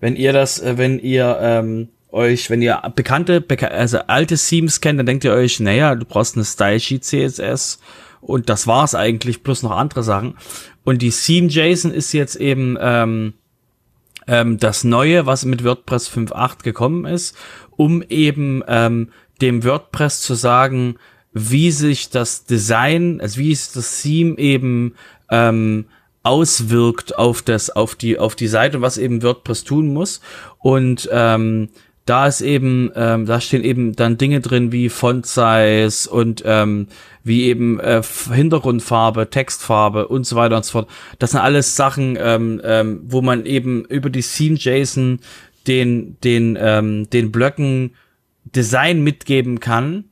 [0.00, 4.80] Wenn ihr das, äh, wenn ihr ähm, euch, wenn ihr bekannte, beka also alte Themes
[4.80, 7.78] kennt, dann denkt ihr euch, naja, du brauchst eine Style Sheet CSS
[8.20, 10.34] und das war's eigentlich, plus noch andere Sachen.
[10.82, 13.34] Und die Theme JSON ist jetzt eben ähm,
[14.26, 17.36] ähm, das Neue, was mit WordPress 5.8 gekommen ist,
[17.70, 20.96] um eben ähm, dem WordPress zu sagen,
[21.38, 24.94] wie sich das Design, also wie es das Theme eben
[25.30, 25.84] ähm,
[26.22, 30.22] auswirkt auf das, auf die, auf die Seite was eben WordPress tun muss.
[30.60, 31.68] Und ähm,
[32.06, 36.86] da ist eben, ähm, da stehen eben dann Dinge drin wie Font Size und ähm,
[37.22, 40.88] wie eben äh, Hintergrundfarbe, Textfarbe und so weiter und so fort.
[41.18, 45.20] Das sind alles Sachen, ähm, ähm, wo man eben über die Theme JSON
[45.66, 47.90] den, den, ähm, den Blöcken
[48.46, 50.04] Design mitgeben kann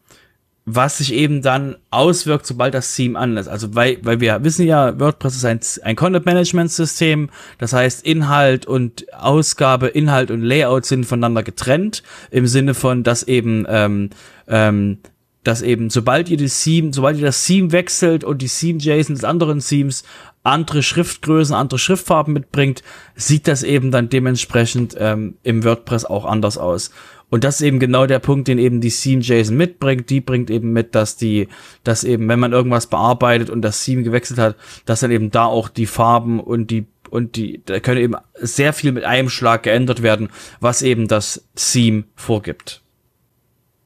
[0.66, 3.36] was sich eben dann auswirkt, sobald das Theme an.
[3.36, 9.12] Also weil, weil wir wissen ja, WordPress ist ein, ein Content-Management-System, das heißt Inhalt und
[9.12, 14.10] Ausgabe, Inhalt und Layout sind voneinander getrennt, im Sinne von, dass eben, ähm,
[14.48, 14.98] ähm,
[15.42, 19.24] dass eben, sobald ihr das Theme, sobald ihr das Theme wechselt und die Theme-JSON des
[19.24, 20.04] anderen Themes
[20.44, 22.82] andere Schriftgrößen, andere Schriftfarben mitbringt,
[23.16, 26.90] sieht das eben dann dementsprechend ähm, im WordPress auch anders aus.
[27.30, 30.10] Und das ist eben genau der Punkt, den eben die Theme JSON mitbringt.
[30.10, 31.48] Die bringt eben mit, dass die,
[31.82, 35.46] dass eben, wenn man irgendwas bearbeitet und das Theme gewechselt hat, dass dann eben da
[35.46, 39.62] auch die Farben und die und die, da können eben sehr viel mit einem Schlag
[39.62, 42.82] geändert werden, was eben das Theme vorgibt.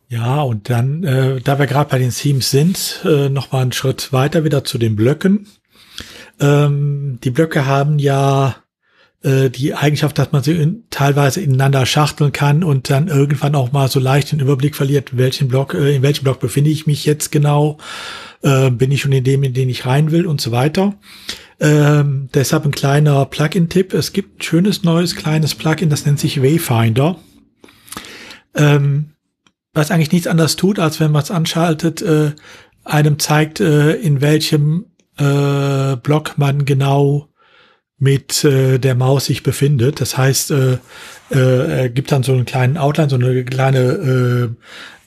[0.08, 3.72] Ja, und dann, äh, da wir gerade bei den Themes sind, äh, noch mal einen
[3.72, 5.46] Schritt weiter wieder zu den Blöcken.
[6.40, 8.56] Ähm, die Blöcke haben ja
[9.22, 13.72] äh, die Eigenschaft, dass man sie in, teilweise ineinander schachteln kann und dann irgendwann auch
[13.72, 17.04] mal so leicht den Überblick verliert, welchen Block, äh, in welchem Block befinde ich mich
[17.04, 17.78] jetzt genau,
[18.42, 20.94] äh, bin ich schon in dem, in den ich rein will und so weiter.
[21.60, 23.92] Ähm, deshalb ein kleiner Plugin-Tipp.
[23.92, 27.16] Es gibt ein schönes neues kleines Plugin, das nennt sich Wayfinder.
[28.54, 29.10] Ähm,
[29.74, 32.32] was eigentlich nichts anderes tut, als wenn man es anschaltet, äh,
[32.84, 34.86] einem zeigt, äh, in welchem
[35.18, 37.27] äh, Block man genau
[37.98, 40.00] mit äh, der Maus sich befindet.
[40.00, 40.78] Das heißt, äh,
[41.30, 44.48] äh, er gibt dann so einen kleinen Outline, so eine kleine äh,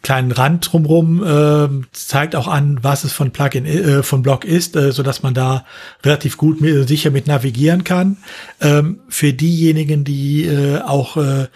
[0.03, 4.75] kleinen Rand drumrum, äh, zeigt auch an, was es von Plugin äh, von Block ist,
[4.75, 5.65] äh, so dass man da
[6.03, 8.17] relativ gut mit, sicher mit navigieren kann.
[8.59, 11.47] Ähm, für diejenigen, die äh, auch äh,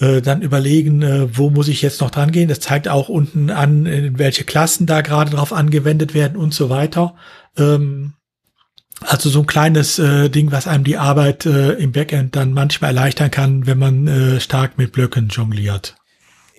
[0.00, 2.48] äh, dann überlegen, äh, wo muss ich jetzt noch dran gehen.
[2.48, 6.70] Das zeigt auch unten an, in welche Klassen da gerade drauf angewendet werden und so
[6.70, 7.14] weiter.
[7.58, 8.14] Ähm,
[9.00, 12.96] also so ein kleines äh, Ding, was einem die Arbeit äh, im Backend dann manchmal
[12.96, 15.94] erleichtern kann, wenn man äh, stark mit Blöcken jongliert.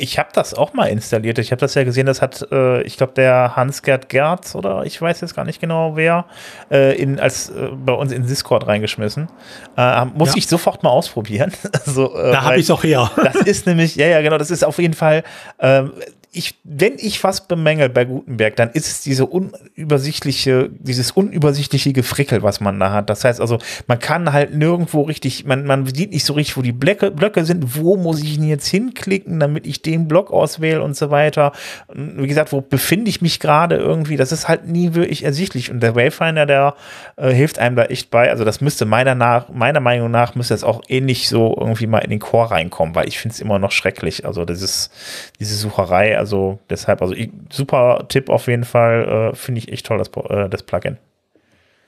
[0.01, 1.39] Ich habe das auch mal installiert.
[1.39, 5.01] Ich habe das ja gesehen, das hat, äh, ich glaube, der Hans-Gerd Gerz oder ich
[5.01, 6.25] weiß jetzt gar nicht genau wer,
[6.71, 9.27] äh, in, als äh, bei uns in Discord reingeschmissen.
[9.75, 10.35] Äh, muss ja.
[10.37, 11.51] ich sofort mal ausprobieren.
[11.85, 13.11] also, äh, da habe ich es auch her.
[13.21, 15.25] das ist nämlich, ja, ja, genau, das ist auf jeden Fall,
[15.59, 15.91] ähm,
[16.31, 22.43] ich, wenn ich was bemängel bei Gutenberg, dann ist es diese unübersichtliche, dieses unübersichtliche Gefrickel,
[22.43, 23.09] was man da hat.
[23.09, 26.61] Das heißt also, man kann halt nirgendwo richtig, man, man sieht nicht so richtig, wo
[26.61, 30.83] die Blöcke, Blöcke sind, wo muss ich denn jetzt hinklicken, damit ich den Block auswähle
[30.83, 31.51] und so weiter.
[31.91, 35.71] Wie gesagt, wo befinde ich mich gerade irgendwie, das ist halt nie wirklich ersichtlich.
[35.71, 36.75] Und der Wayfinder, der
[37.15, 38.29] äh, hilft einem da echt bei.
[38.29, 41.99] Also das müsste meiner nach, meiner Meinung nach, müsste das auch ähnlich so irgendwie mal
[41.99, 44.27] in den Core reinkommen, weil ich finde es immer noch schrecklich.
[44.27, 44.91] Also das ist
[45.39, 47.15] diese Sucherei also deshalb, also
[47.49, 50.97] super Tipp auf jeden Fall, äh, finde ich echt toll, das, äh, das Plugin.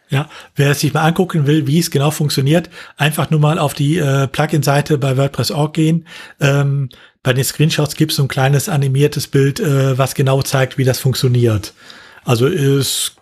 [0.10, 3.74] Ja, wer es sich mal angucken will, wie es genau funktioniert, einfach nur mal auf
[3.74, 6.06] die äh, Plugin-Seite bei WordPress.org gehen.
[6.42, 6.90] Ähm,
[7.24, 10.84] bei den Screenshots gibt es so ein kleines animiertes Bild, äh, was genau zeigt, wie
[10.84, 11.74] das funktioniert.
[12.26, 13.16] Also ist,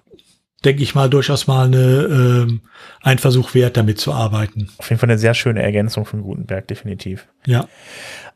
[0.65, 2.61] denke ich mal, durchaus mal eine, ähm,
[3.01, 4.69] ein Versuch wert, damit zu arbeiten.
[4.79, 7.27] Auf jeden Fall eine sehr schöne Ergänzung von Gutenberg, definitiv.
[7.45, 7.67] Ja.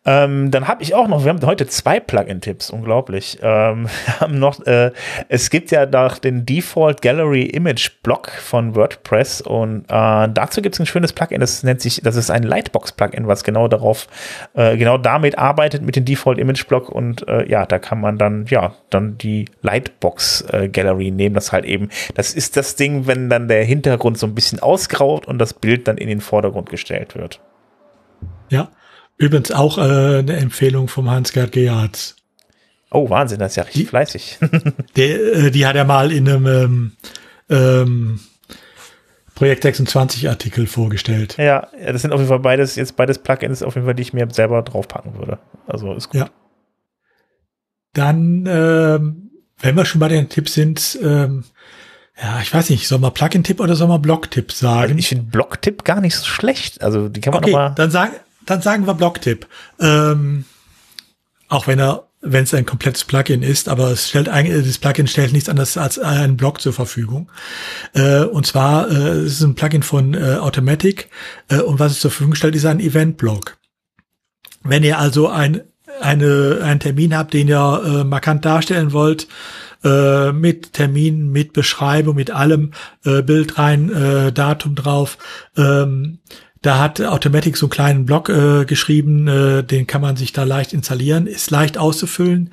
[0.05, 3.39] Ähm, dann habe ich auch noch, wir haben heute zwei Plugin-Tipps, unglaublich.
[3.41, 4.91] Ähm, wir haben noch, äh,
[5.29, 10.75] es gibt ja noch den Default Gallery Image Block von WordPress und äh, dazu gibt
[10.75, 14.07] es ein schönes Plugin, das nennt sich, das ist ein Lightbox-Plugin, was genau darauf,
[14.55, 18.17] äh, genau damit arbeitet mit dem Default Image Block und äh, ja, da kann man
[18.17, 23.07] dann, ja, dann die Lightbox äh, Gallery nehmen, das halt eben, das ist das Ding,
[23.07, 26.69] wenn dann der Hintergrund so ein bisschen ausgraut und das Bild dann in den Vordergrund
[26.69, 27.39] gestellt wird.
[28.49, 28.69] Ja,
[29.23, 29.81] Übrigens auch äh,
[30.19, 32.15] eine Empfehlung vom Hans-Gerd Gerhardt.
[32.91, 34.37] Oh, Wahnsinn, das ist ja richtig die, fleißig.
[34.97, 36.91] der, äh, die hat er mal in einem ähm,
[37.49, 38.19] ähm,
[39.33, 41.37] Projekt 26 Artikel vorgestellt.
[41.37, 44.11] Ja, das sind auf jeden Fall beides, jetzt beides Plugins auf jeden Fall, die ich
[44.11, 45.39] mir selber draufpacken würde.
[45.67, 46.19] Also ist gut.
[46.19, 46.29] Ja.
[47.93, 51.45] Dann, ähm, wenn wir schon bei den Tipps sind, ähm,
[52.21, 54.81] ja, ich weiß nicht, soll man Plugin-Tipp oder soll man Block-Tipp sagen?
[54.81, 56.83] Also ich finde Block-Tipp gar nicht so schlecht.
[56.83, 57.69] Also die kann man okay, noch mal.
[57.69, 58.11] Dann sagen,
[58.45, 59.47] dann sagen wir Blocktipp.
[59.79, 60.45] Ähm,
[61.49, 65.07] auch wenn er, wenn es ein komplettes Plugin ist, aber es stellt eigentlich, das Plugin
[65.07, 67.29] stellt nichts anderes als einen Block zur Verfügung.
[67.93, 71.09] Äh, und zwar äh, es ist ein Plugin von äh, Automatic
[71.49, 73.57] äh, und was es zur Verfügung stellt, ist ein Event-Block.
[74.63, 75.61] Wenn ihr also ein,
[76.01, 79.27] eine, einen Termin habt, den ihr äh, markant darstellen wollt,
[79.83, 82.71] äh, mit Termin, mit Beschreibung, mit allem,
[83.03, 85.17] äh, Bild rein, äh, Datum drauf,
[85.57, 86.19] ähm,
[86.63, 90.43] da hat Automatic so einen kleinen Blog äh, geschrieben, äh, den kann man sich da
[90.43, 92.51] leicht installieren, ist leicht auszufüllen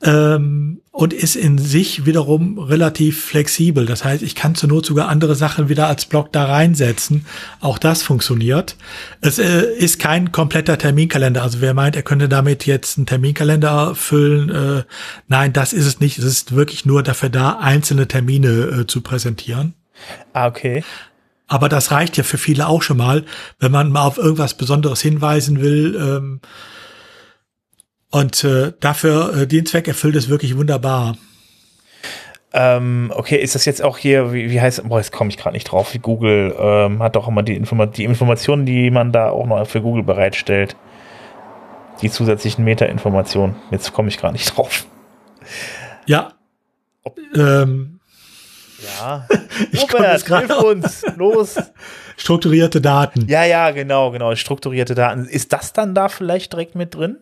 [0.00, 3.84] ähm, und ist in sich wiederum relativ flexibel.
[3.84, 7.26] Das heißt, ich kann zur Not sogar andere Sachen wieder als Blog da reinsetzen.
[7.60, 8.76] Auch das funktioniert.
[9.20, 11.42] Es äh, ist kein kompletter Terminkalender.
[11.42, 14.84] Also wer meint, er könnte damit jetzt einen Terminkalender füllen, äh,
[15.26, 16.18] nein, das ist es nicht.
[16.18, 19.74] Es ist wirklich nur dafür da, einzelne Termine äh, zu präsentieren.
[20.32, 20.84] Ah, okay.
[21.48, 23.24] Aber das reicht ja für viele auch schon mal,
[23.58, 25.96] wenn man mal auf irgendwas Besonderes hinweisen will.
[25.96, 26.40] Ähm,
[28.10, 31.16] und äh, dafür, äh, den Zweck erfüllt es wirklich wunderbar.
[32.52, 35.54] Ähm, okay, ist das jetzt auch hier, wie, wie heißt, boah, jetzt komme ich gerade
[35.54, 39.30] nicht drauf, wie Google ähm, hat doch immer die, Informa die Informationen, die man da
[39.30, 40.76] auch noch für Google bereitstellt.
[42.00, 43.56] Die zusätzlichen Meta-Informationen.
[43.70, 44.86] Jetzt komme ich gerade nicht drauf.
[46.06, 46.32] Ja.
[47.34, 47.97] Ähm,
[48.82, 49.26] ja.
[49.72, 51.02] ich Robert, hilf uns.
[51.16, 51.56] Los.
[52.16, 53.26] Strukturierte Daten.
[53.28, 54.34] Ja, ja, genau, genau.
[54.34, 55.26] Strukturierte Daten.
[55.26, 57.18] Ist das dann da vielleicht direkt mit drin?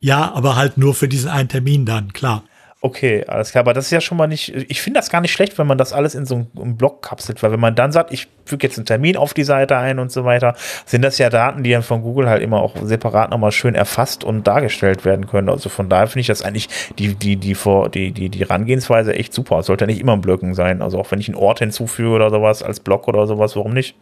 [0.00, 2.44] Ja, aber halt nur für diesen einen Termin dann, klar.
[2.84, 3.60] Okay, alles klar.
[3.60, 5.78] Aber das ist ja schon mal nicht, ich finde das gar nicht schlecht, wenn man
[5.78, 8.76] das alles in so einem Block kapselt, weil wenn man dann sagt, ich füge jetzt
[8.76, 11.82] einen Termin auf die Seite ein und so weiter, sind das ja Daten, die dann
[11.82, 15.48] von Google halt immer auch separat nochmal schön erfasst und dargestellt werden können.
[15.48, 16.68] Also von daher finde ich das eigentlich
[16.98, 19.60] die, die, die, vor, die, die, die Rangehensweise echt super.
[19.60, 20.82] Es sollte ja nicht immer ein Blöcken sein.
[20.82, 23.96] Also auch wenn ich einen Ort hinzufüge oder sowas als Block oder sowas, warum nicht?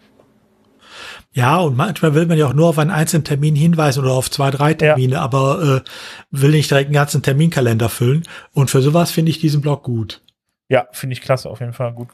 [1.35, 4.31] Ja, und manchmal will man ja auch nur auf einen einzelnen Termin hinweisen oder auf
[4.31, 5.23] zwei, drei Termine, ja.
[5.23, 5.88] aber äh,
[6.31, 8.25] will nicht direkt einen ganzen Terminkalender füllen.
[8.53, 10.23] Und für sowas finde ich diesen Blog gut.
[10.68, 12.09] Ja, finde ich klasse, auf jeden Fall gut.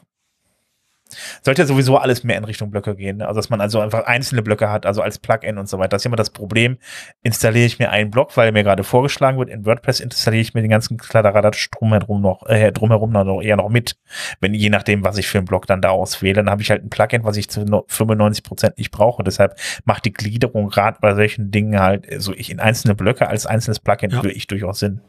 [1.41, 3.17] Sollte ja sowieso alles mehr in Richtung Blöcke gehen.
[3.17, 3.27] Ne?
[3.27, 5.89] Also, dass man also einfach einzelne Blöcke hat, also als Plugin und so weiter.
[5.89, 6.77] Das ist immer das Problem.
[7.23, 10.61] Installiere ich mir einen Block, weil mir gerade vorgeschlagen wird, in WordPress installiere ich mir
[10.61, 13.95] den ganzen Kladderadatsch drumherum noch, äh, drumherum noch eher noch mit.
[14.39, 16.83] Wenn, je nachdem, was ich für einen Block dann da auswähle, dann habe ich halt
[16.83, 19.23] ein Plugin, was ich zu 95 Prozent nicht brauche.
[19.23, 23.27] Deshalb macht die Gliederung gerade bei solchen Dingen halt, so also ich in einzelne Blöcke
[23.27, 24.23] als einzelnes Plugin ja.
[24.25, 25.01] ich durchaus Sinn.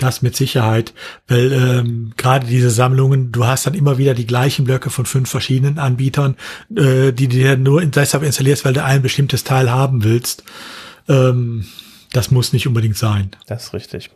[0.00, 0.92] Das mit Sicherheit,
[1.28, 5.30] weil ähm, gerade diese Sammlungen, du hast dann immer wieder die gleichen Blöcke von fünf
[5.30, 6.36] verschiedenen Anbietern,
[6.74, 10.44] äh, die dir nur deshalb installierst, weil du ein bestimmtes Teil haben willst.
[11.08, 11.66] Ähm,
[12.12, 13.30] das muss nicht unbedingt sein.
[13.46, 14.10] Das ist richtig.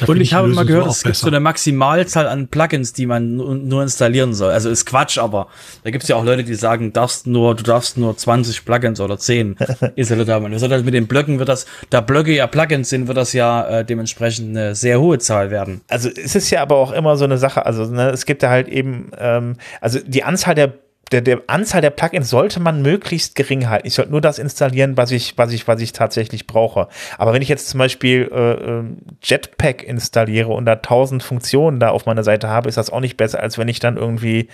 [0.00, 3.36] Da und ich habe mal gehört, es gibt so eine Maximalzahl an Plugins, die man
[3.36, 4.50] nur installieren soll.
[4.52, 5.48] Also ist Quatsch, aber
[5.84, 9.00] da gibt es ja auch Leute, die sagen, darfst nur, du darfst nur 20 Plugins
[9.00, 9.56] oder 10
[9.96, 10.50] installiert haben.
[10.52, 13.84] Also mit den Blöcken wird das, da Blöcke ja Plugins sind, wird das ja äh,
[13.84, 15.82] dementsprechend eine sehr hohe Zahl werden.
[15.88, 18.48] Also es ist ja aber auch immer so eine Sache, also ne, es gibt ja
[18.48, 20.72] halt eben, ähm, also die Anzahl der
[21.12, 23.86] der, der Anzahl der Plugins sollte man möglichst gering halten.
[23.86, 26.88] Ich sollte nur das installieren, was ich, was ich, was ich tatsächlich brauche.
[27.16, 31.90] Aber wenn ich jetzt zum Beispiel äh, ähm, Jetpack installiere und da tausend Funktionen da
[31.90, 34.48] auf meiner Seite habe, ist das auch nicht besser, als wenn ich dann irgendwie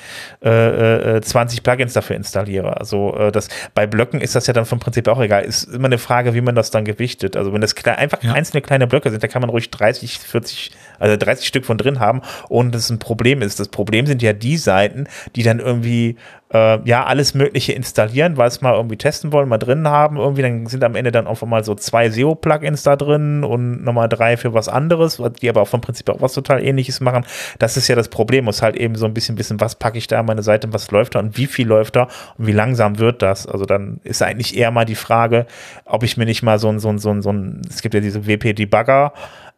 [0.44, 2.76] äh, äh, 20 Plugins dafür installiere.
[2.76, 5.44] Also äh, das bei Blöcken ist das ja dann vom Prinzip auch egal.
[5.44, 7.34] Ist immer eine Frage, wie man das dann gewichtet.
[7.34, 8.34] Also wenn das einfach ja.
[8.34, 12.00] einzelne kleine Blöcke sind, da kann man ruhig 30, 40, also 30 Stück von drin
[12.00, 13.60] haben und das ein Problem ist.
[13.60, 16.16] Das Problem sind ja die Seiten, die dann irgendwie
[16.52, 20.16] äh, ja, alles Mögliche installieren, weil es mal irgendwie testen wollen, mal drin haben.
[20.16, 24.08] Irgendwie, dann sind am Ende dann auch mal so zwei SEO-Plugins da drin und nochmal
[24.08, 27.24] drei für was anderes, die aber auch vom Prinzip auch was total ähnliches machen.
[27.58, 28.44] Das ist ja das Problem.
[28.44, 30.90] Muss halt eben so ein bisschen wissen, was packe ich da an meine Seite, was
[30.90, 33.46] läuft da und wie viel läuft da und wie langsam wird das.
[33.46, 35.46] Also dann ist eigentlich eher mal die Frage,
[35.84, 37.94] ob ich mir nicht mal so ein, so ein, so ein, so ein es gibt
[37.94, 39.12] ja diese WP-Debugger,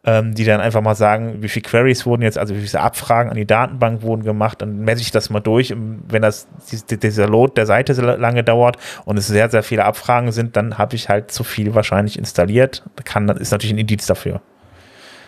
[0.05, 3.31] ähm, die dann einfach mal sagen, wie viele Queries wurden jetzt, also wie viele Abfragen
[3.31, 5.73] an die Datenbank wurden gemacht, dann messe ich das mal durch.
[5.73, 9.85] Und wenn das dieser Load der Seite so lange dauert und es sehr, sehr viele
[9.85, 12.83] Abfragen sind, dann habe ich halt zu viel wahrscheinlich installiert.
[13.03, 14.41] Kann, ist natürlich ein Indiz dafür.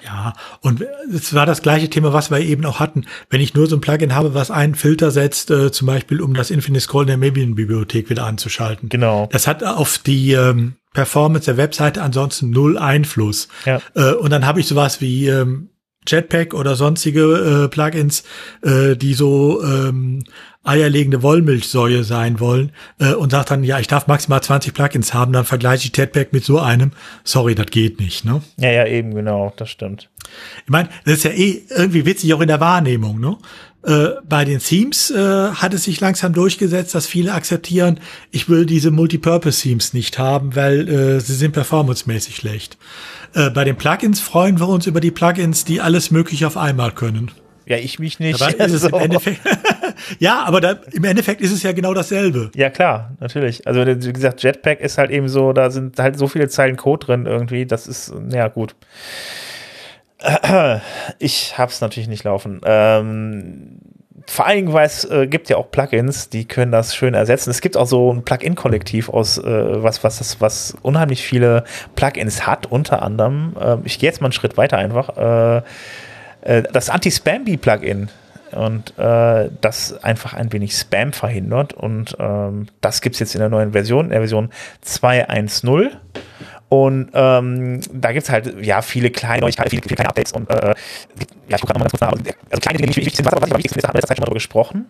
[0.05, 3.05] Ja, und es war das gleiche Thema, was wir eben auch hatten.
[3.29, 6.33] Wenn ich nur so ein Plugin habe, was einen Filter setzt, äh, zum Beispiel, um
[6.33, 8.87] das Infinite Scroll in der Maven-Bibliothek wieder anzuschalten.
[8.87, 9.27] Genau.
[9.33, 13.49] Das hat auf die ähm, Performance der Webseite ansonsten null Einfluss.
[13.65, 13.79] Ja.
[13.93, 15.69] Äh, und dann habe ich sowas wie ähm,
[16.07, 18.23] Jetpack oder sonstige äh, Plugins,
[18.63, 20.23] äh, die so ähm,
[20.63, 25.33] eierlegende Wollmilchsäue sein wollen äh, und sagt dann, ja, ich darf maximal 20 Plugins haben,
[25.33, 26.93] dann vergleiche ich Jetpack mit so einem.
[27.23, 28.41] Sorry, das geht nicht, ne?
[28.57, 30.09] Ja, ja, eben, genau, das stimmt.
[30.65, 33.37] Ich meine, das ist ja eh irgendwie witzig auch in der Wahrnehmung, ne?
[33.83, 37.99] Äh, bei den Themes äh, hat es sich langsam durchgesetzt, dass viele akzeptieren,
[38.31, 42.77] ich will diese Multipurpose-Themes nicht haben, weil äh, sie sind performancemäßig schlecht.
[43.33, 46.91] Äh, bei den Plugins freuen wir uns über die Plugins, die alles Mögliche auf einmal
[46.91, 47.31] können.
[47.67, 48.41] Ja, ich mich nicht.
[48.41, 48.89] Aber also.
[50.19, 52.49] ja, aber da, im Endeffekt ist es ja genau dasselbe.
[52.55, 53.67] Ja, klar, natürlich.
[53.67, 57.05] Also, wie gesagt, Jetpack ist halt eben so, da sind halt so viele Zeilen Code
[57.05, 58.75] drin irgendwie, das ist, ja, gut.
[61.19, 62.61] Ich hab's natürlich nicht laufen.
[62.65, 63.79] Ähm,
[64.29, 67.49] vor Dingen, weil es äh, gibt ja auch Plugins, die können das schön ersetzen.
[67.49, 71.63] Es gibt auch so ein Plugin-Kollektiv aus, äh, was, was, das, was unheimlich viele
[71.95, 73.55] Plugins hat, unter anderem.
[73.59, 75.17] Äh, ich gehe jetzt mal einen Schritt weiter einfach.
[75.17, 75.61] Äh,
[76.41, 78.09] äh, das Anti-Spamby-Plugin
[78.51, 81.73] und äh, das einfach ein wenig Spam verhindert.
[81.73, 84.49] Und ähm, das gibt es jetzt in der neuen Version, in der Version
[84.85, 85.91] 2.1.0.
[86.69, 90.49] Und ähm, da gibt es halt ja viele kleine Neuigkeiten, viele, viele kleine Updates und
[90.49, 90.73] äh,
[91.47, 92.11] ja, ich gucke gerade nochmal ganz kurz nach.
[92.49, 94.17] Also kleine Dinge, die wichtig sind, was aber wichtig ist, wir haben in letzter Zeit
[94.17, 94.85] schon mal darüber gesprochen.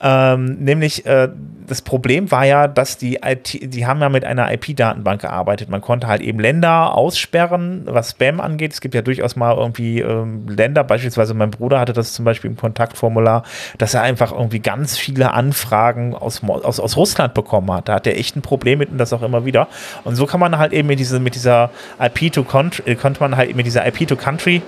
[0.00, 1.28] Ähm, nämlich äh,
[1.66, 5.68] das Problem war ja, dass die IT, die haben ja mit einer IP-Datenbank gearbeitet.
[5.70, 8.72] Man konnte halt eben Länder aussperren, was Spam angeht.
[8.72, 12.50] Es gibt ja durchaus mal irgendwie ähm, Länder, beispielsweise mein Bruder hatte das zum Beispiel
[12.50, 13.42] im Kontaktformular,
[13.78, 17.88] dass er einfach irgendwie ganz viele Anfragen aus, aus, aus Russland bekommen hat.
[17.88, 19.68] Da hat er echt ein Problem mit und das auch immer wieder.
[20.04, 23.66] Und so kann man halt eben mit, diese, mit dieser IP-to-Country, konnte man halt mit
[23.66, 24.62] dieser IP-to-Country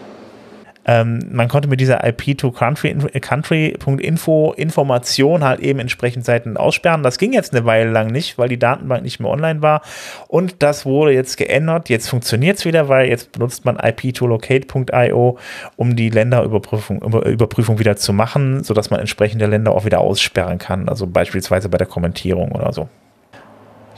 [0.89, 7.03] ähm, man konnte mit dieser IP-to-Country.info Information halt eben entsprechend Seiten aussperren.
[7.03, 9.83] Das ging jetzt eine Weile lang nicht, weil die Datenbank nicht mehr online war.
[10.29, 11.91] Und das wurde jetzt geändert.
[11.91, 15.39] Jetzt funktioniert es wieder, weil jetzt benutzt man IP-to-locate.io,
[15.77, 20.89] um die Länderüberprüfung Überprüfung wieder zu machen, sodass man entsprechende Länder auch wieder aussperren kann.
[20.89, 22.89] Also beispielsweise bei der Kommentierung oder so.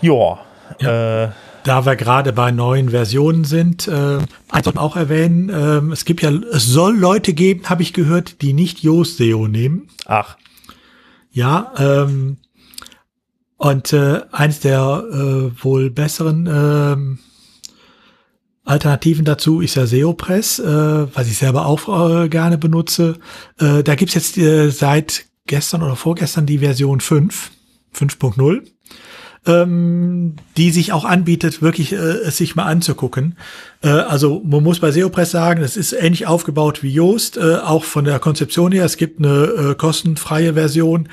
[0.01, 0.41] Joa.
[0.80, 1.26] Ja.
[1.26, 1.28] Äh,
[1.64, 6.22] da wir gerade bei neuen Versionen sind, äh, eins sollte auch erwähnen, äh, es gibt
[6.22, 9.88] ja, es soll Leute geben, habe ich gehört, die nicht Yoast SEO nehmen.
[10.06, 10.36] Ach.
[11.30, 12.38] Ja, ähm,
[13.56, 16.96] und äh, eins der äh, wohl besseren äh,
[18.64, 23.18] Alternativen dazu ist ja SEOpress, äh, was ich selber auch äh, gerne benutze.
[23.58, 27.50] Äh, da gibt's jetzt äh, seit gestern oder vorgestern die Version 5,
[27.94, 28.62] 5.0
[29.47, 33.36] ähm, die sich auch anbietet, wirklich äh, es sich mal anzugucken.
[33.82, 37.84] Äh, also man muss bei SEOpress sagen, es ist ähnlich aufgebaut wie Yoast, äh, auch
[37.84, 38.84] von der Konzeption her.
[38.84, 41.09] Es gibt eine äh, kostenfreie Version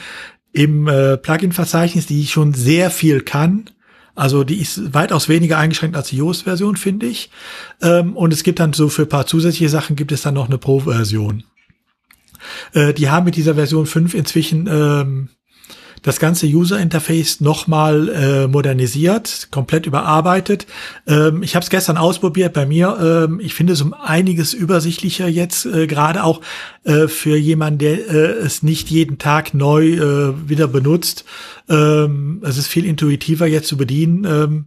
[0.52, 3.70] im äh, Plugin-Verzeichnis, die schon sehr viel kann.
[4.16, 7.30] Also die ist weitaus weniger eingeschränkt als die Yoast-Version, finde ich.
[7.82, 10.48] Ähm, und es gibt dann so für ein paar zusätzliche Sachen gibt es dann noch
[10.48, 11.44] eine Pro-Version.
[12.74, 15.30] Äh, die haben mit dieser Version 5 inzwischen ähm,
[16.08, 20.66] das ganze User Interface nochmal äh, modernisiert, komplett überarbeitet.
[21.06, 23.26] Ähm, ich habe es gestern ausprobiert bei mir.
[23.28, 26.40] Ähm, ich finde es um einiges übersichtlicher jetzt, äh, gerade auch
[26.86, 31.26] äh, für jemanden, der äh, es nicht jeden Tag neu äh, wieder benutzt.
[31.68, 34.24] Ähm, es ist viel intuitiver jetzt zu bedienen.
[34.24, 34.66] Ähm,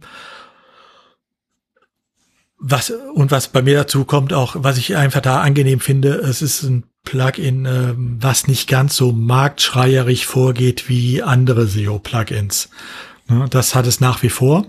[2.59, 6.43] was und was bei mir dazu kommt, auch was ich einfach da angenehm finde, es
[6.43, 12.69] ist ein Plugin, äh, was nicht ganz so marktschreierig vorgeht wie andere SEO-Plugins.
[13.27, 14.65] Ne, das hat es nach wie vor.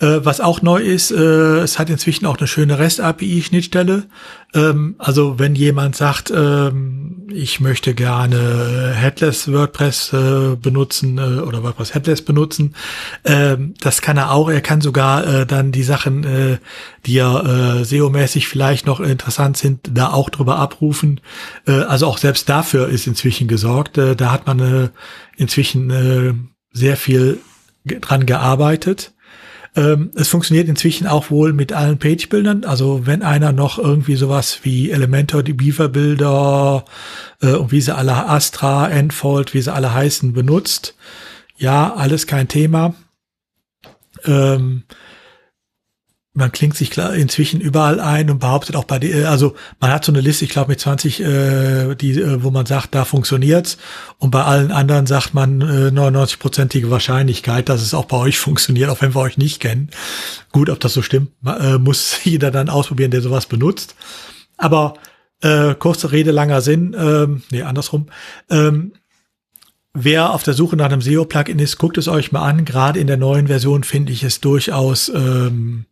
[0.00, 4.04] Äh, was auch neu ist, äh, es hat inzwischen auch eine schöne REST-API-Schnittstelle.
[4.54, 11.64] Ähm, also wenn jemand sagt, ähm, ich möchte gerne Headless WordPress äh, benutzen äh, oder
[11.64, 12.74] WordPress Headless benutzen,
[13.24, 14.48] ähm, das kann er auch.
[14.48, 16.58] Er kann sogar äh, dann die Sachen, äh,
[17.04, 21.20] die ja SEO-mäßig vielleicht noch interessant sind, da auch drüber abrufen.
[21.64, 23.96] also auch selbst dafür ist inzwischen gesorgt.
[23.96, 24.90] da hat man
[25.36, 27.38] inzwischen sehr viel
[27.86, 29.14] dran gearbeitet.
[29.78, 32.64] Ähm, es funktioniert inzwischen auch wohl mit allen Page-Bildern.
[32.64, 36.84] Also wenn einer noch irgendwie sowas wie Elementor, die Beaver-Bilder
[37.40, 40.96] äh, und wie sie alle Astra, Enfold, wie sie alle heißen, benutzt,
[41.56, 42.96] ja, alles kein Thema.
[44.24, 44.82] Ähm,
[46.38, 50.04] man klingt sich klar inzwischen überall ein und behauptet auch bei der, also man hat
[50.04, 53.76] so eine Liste, ich glaube mit 20, äh, die, äh, wo man sagt, da funktioniert's
[54.18, 58.88] und bei allen anderen sagt man äh, 99-prozentige Wahrscheinlichkeit, dass es auch bei euch funktioniert,
[58.88, 59.90] auch wenn wir euch nicht kennen.
[60.52, 63.96] Gut, ob das so stimmt, äh, muss jeder dann ausprobieren, der sowas benutzt.
[64.56, 64.94] Aber
[65.42, 68.06] äh, kurze Rede, langer Sinn, ähm, nee, andersrum.
[68.48, 68.92] Ähm,
[70.00, 72.64] Wer auf der Suche nach einem SEO-Plugin ist, guckt es euch mal an.
[72.64, 75.86] Gerade in der neuen Version finde ich es durchaus ähm,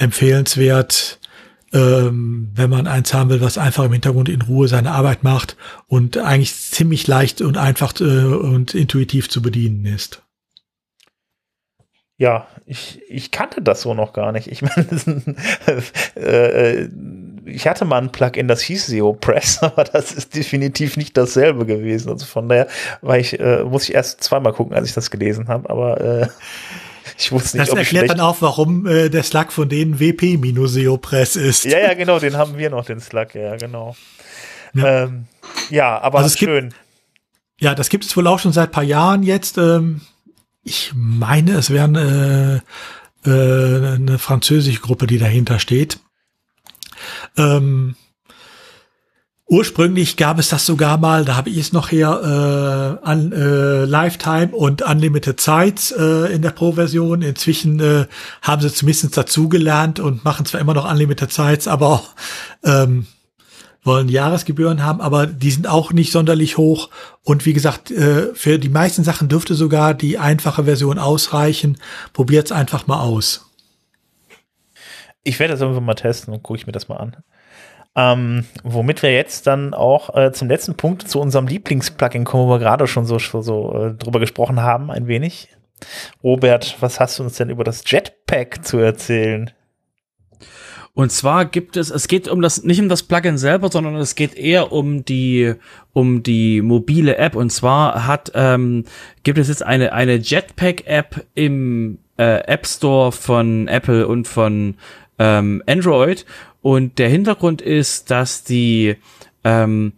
[0.00, 1.18] empfehlenswert,
[1.72, 5.56] ähm, wenn man eins haben will, was einfach im Hintergrund in Ruhe seine Arbeit macht
[5.86, 10.22] und eigentlich ziemlich leicht und einfach äh, und intuitiv zu bedienen ist.
[12.16, 14.48] Ja, ich, ich kannte das so noch gar nicht.
[14.48, 14.86] Ich meine,
[16.16, 16.88] äh,
[17.44, 21.66] ich hatte mal ein Plugin, das hieß SEO Press, aber das ist definitiv nicht dasselbe
[21.66, 22.10] gewesen.
[22.10, 22.68] Also von daher
[23.00, 26.28] war ich, äh, muss ich erst zweimal gucken, als ich das gelesen habe, aber äh,
[27.20, 31.64] ich wusste nicht, das erklärt dann auch, warum äh, der Slack von denen WP-SEO-Press ist.
[31.64, 33.94] Ja, ja, genau, den haben wir noch, den Slack, ja, genau.
[34.74, 35.26] Ja, ähm,
[35.68, 36.70] ja aber also schön.
[36.70, 36.80] Gibt,
[37.60, 39.58] ja, das gibt es wohl auch schon seit paar Jahren jetzt.
[39.58, 40.00] Ähm,
[40.62, 42.62] ich meine, es wäre eine,
[43.24, 46.00] äh, eine französische Gruppe, die dahinter steht.
[47.36, 47.96] Ähm,
[49.50, 53.84] Ursprünglich gab es das sogar mal, da habe ich es noch her, äh, an äh,
[53.84, 57.20] Lifetime und Unlimited Sites äh, in der Pro-Version.
[57.22, 58.06] Inzwischen äh,
[58.42, 62.00] haben sie zumindest dazugelernt und machen zwar immer noch Unlimited Sites, aber
[62.62, 63.08] ähm,
[63.82, 66.88] wollen Jahresgebühren haben, aber die sind auch nicht sonderlich hoch.
[67.24, 71.76] Und wie gesagt, äh, für die meisten Sachen dürfte sogar die einfache Version ausreichen.
[72.12, 73.50] Probiert's einfach mal aus.
[75.24, 77.16] Ich werde das irgendwann mal testen und gucke ich mir das mal an.
[77.96, 82.50] Ähm, womit wir jetzt dann auch äh, zum letzten Punkt zu unserem Lieblingsplugin kommen, wo
[82.50, 85.48] wir gerade schon so, so äh, drüber gesprochen haben, ein wenig.
[86.22, 89.50] Robert, was hast du uns denn über das Jetpack zu erzählen?
[90.92, 94.16] Und zwar gibt es, es geht um das, nicht um das Plugin selber, sondern es
[94.16, 95.54] geht eher um die,
[95.92, 97.36] um die mobile App.
[97.36, 98.84] Und zwar hat, ähm,
[99.22, 104.74] gibt es jetzt eine, eine Jetpack-App im äh, App Store von Apple und von
[105.18, 106.26] ähm, Android.
[106.62, 108.96] Und der Hintergrund ist, dass die,
[109.44, 109.92] ähm,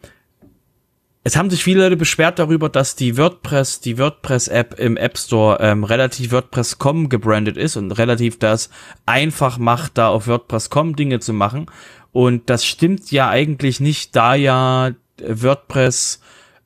[1.24, 5.58] es haben sich viele Leute beschwert darüber, dass die WordPress, die WordPress-App im App Store
[5.60, 8.70] ähm, relativ WordPress.com gebrandet ist und relativ das
[9.06, 11.66] einfach macht, da auf WordPress.com Dinge zu machen.
[12.12, 16.20] Und das stimmt ja eigentlich nicht, da ja WordPress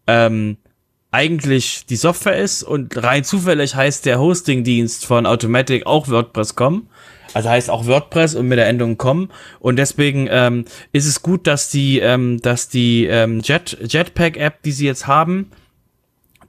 [0.06, 0.56] ähm,
[1.10, 6.88] eigentlich die Software ist und rein zufällig heißt der Hosting-Dienst von Automatic auch WordPress.com.
[7.36, 9.28] Also heißt auch WordPress und mit der Endung com.
[9.60, 14.72] Und deswegen ähm, ist es gut, dass die, ähm, dass die ähm, Jet, Jetpack-App, die
[14.72, 15.50] sie jetzt haben,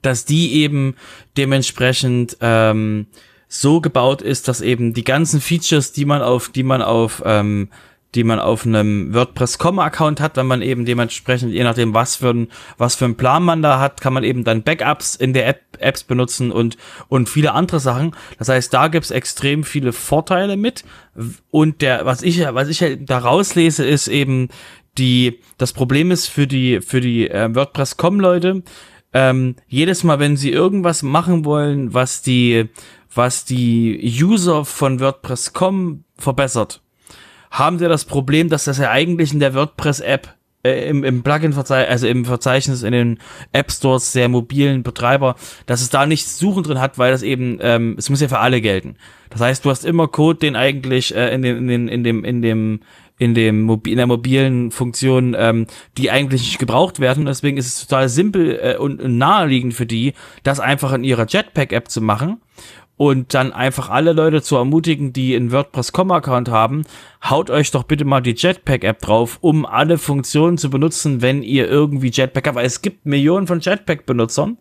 [0.00, 0.96] dass die eben
[1.36, 3.04] dementsprechend ähm,
[3.48, 7.68] so gebaut ist, dass eben die ganzen Features, die man auf, die man auf ähm,
[8.14, 12.48] die man auf einem WordPress.com-Account hat, wenn man eben dementsprechend, je nachdem, was für ein,
[12.78, 15.60] was für ein Plan man da hat, kann man eben dann Backups in der App,
[15.78, 16.76] Apps benutzen und,
[17.08, 18.16] und viele andere Sachen.
[18.38, 20.84] Das heißt, da gibt's extrem viele Vorteile mit.
[21.50, 24.48] Und der, was ich, was ich da rauslese, ist eben
[24.96, 28.62] die, das Problem ist für die, für die äh, WordPress.com-Leute,
[29.12, 32.68] ähm, jedes Mal, wenn sie irgendwas machen wollen, was die,
[33.14, 36.82] was die User von WordPress.com verbessert,
[37.50, 40.34] haben sie das Problem, dass das ja eigentlich in der WordPress-App
[40.64, 43.18] äh, im, im Plugin-Verzeichnis, also im Verzeichnis in den
[43.52, 45.36] App Stores der mobilen Betreiber,
[45.66, 48.40] dass es da nichts suchen drin hat, weil das eben, ähm, es muss ja für
[48.40, 48.96] alle gelten.
[49.30, 52.24] Das heißt, du hast immer Code, den eigentlich äh, in, den, in, den, in dem,
[52.24, 52.80] in dem,
[53.18, 57.26] in dem in der mobilen Funktion, ähm, die eigentlich nicht gebraucht werden.
[57.26, 61.88] Deswegen ist es total simpel äh, und naheliegend für die, das einfach in ihrer Jetpack-App
[61.88, 62.40] zu machen
[62.98, 66.82] und dann einfach alle Leute zu ermutigen, die einen WordPress.com-Account haben,
[67.24, 71.68] haut euch doch bitte mal die Jetpack-App drauf, um alle Funktionen zu benutzen, wenn ihr
[71.68, 74.58] irgendwie Jetpack habt, weil es gibt Millionen von Jetpack-Benutzern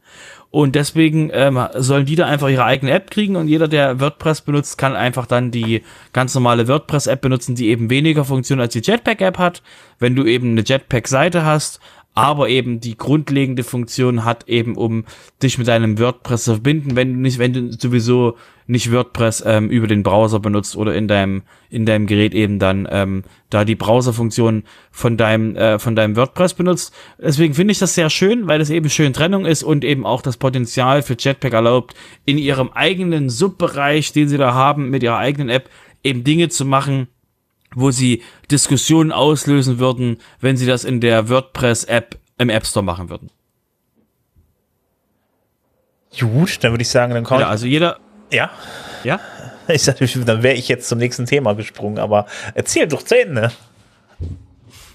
[0.49, 4.41] und deswegen ähm, sollen die da einfach ihre eigene App kriegen und jeder, der WordPress
[4.41, 5.81] benutzt, kann einfach dann die
[6.13, 9.61] ganz normale WordPress-App benutzen, die eben weniger Funktionen als die Jetpack-App hat.
[9.99, 11.79] Wenn du eben eine Jetpack-Seite hast,
[12.17, 15.05] aber eben die grundlegende Funktion hat eben, um
[15.43, 19.69] dich mit deinem WordPress zu verbinden, wenn du nicht, wenn du sowieso nicht WordPress ähm,
[19.69, 23.75] über den Browser benutzt oder in deinem in deinem Gerät eben dann ähm, da die
[23.75, 26.91] Browserfunktion von deinem äh, von deinem WordPress benutzt.
[27.19, 30.23] Deswegen finde ich das sehr schön, weil es eben schön Trennung ist und eben auch
[30.23, 31.93] das Potenzial für Jetpack erlaubt,
[32.25, 35.69] in ihrem eigenen Subbereich, den sie da haben, mit ihrer eigenen App
[36.03, 37.09] eben Dinge zu machen,
[37.77, 43.09] wo sie Diskussionen auslösen würden, wenn sie das in der WordPress-App im App Store machen
[43.09, 43.29] würden.
[46.19, 47.41] Gut, dann würde ich sagen, dann kommt.
[47.41, 47.99] Ja, also jeder.
[48.31, 48.49] Ja.
[49.03, 49.19] Ja?
[49.69, 53.51] Ich dachte, dann wäre ich jetzt zum nächsten Thema gesprungen, aber erzähl doch zu Ende.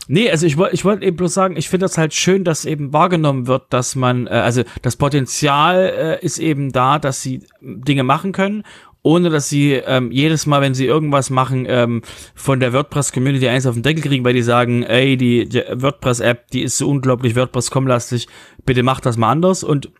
[0.08, 2.64] Nee, also ich wollte ich wollte eben bloß sagen, ich finde das halt schön, dass
[2.64, 7.46] eben wahrgenommen wird, dass man, äh, also das Potenzial äh, ist eben da, dass sie
[7.60, 8.64] Dinge machen können
[9.02, 12.02] ohne dass sie ähm, jedes Mal, wenn sie irgendwas machen, ähm,
[12.34, 16.50] von der WordPress-Community eins auf den Deckel kriegen, weil die sagen, ey, die, die WordPress-App,
[16.50, 18.28] die ist so unglaublich WordPress-com-lastig,
[18.64, 19.64] bitte macht das mal anders.
[19.64, 19.90] Und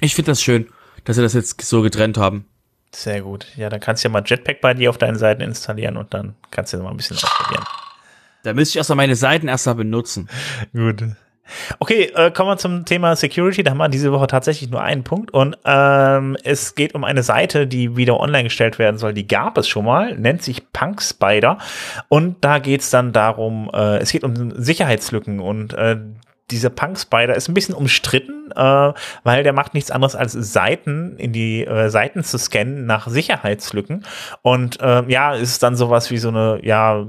[0.00, 0.66] ich finde das schön,
[1.04, 2.46] dass sie das jetzt so getrennt haben.
[2.92, 3.46] Sehr gut.
[3.56, 6.34] Ja, dann kannst du ja mal Jetpack bei dir auf deinen Seiten installieren und dann
[6.50, 7.64] kannst du mal ein bisschen ausprobieren.
[8.42, 10.28] Da müsste ich erstmal meine Seiten erstmal benutzen.
[10.72, 11.04] gut.
[11.78, 13.62] Okay, äh, kommen wir zum Thema Security.
[13.62, 15.32] Da haben wir diese Woche tatsächlich nur einen Punkt.
[15.32, 19.12] Und ähm, es geht um eine Seite, die wieder online gestellt werden soll.
[19.14, 21.58] Die gab es schon mal, nennt sich Punk Spider.
[22.08, 25.96] Und da geht es dann darum, äh, es geht um Sicherheitslücken und äh,
[26.50, 31.16] dieser Punk Spider ist ein bisschen umstritten, äh, weil der macht nichts anderes als Seiten
[31.16, 34.04] in die äh, Seiten zu scannen nach Sicherheitslücken.
[34.42, 37.06] Und äh, ja, ist dann sowas wie so eine, ja,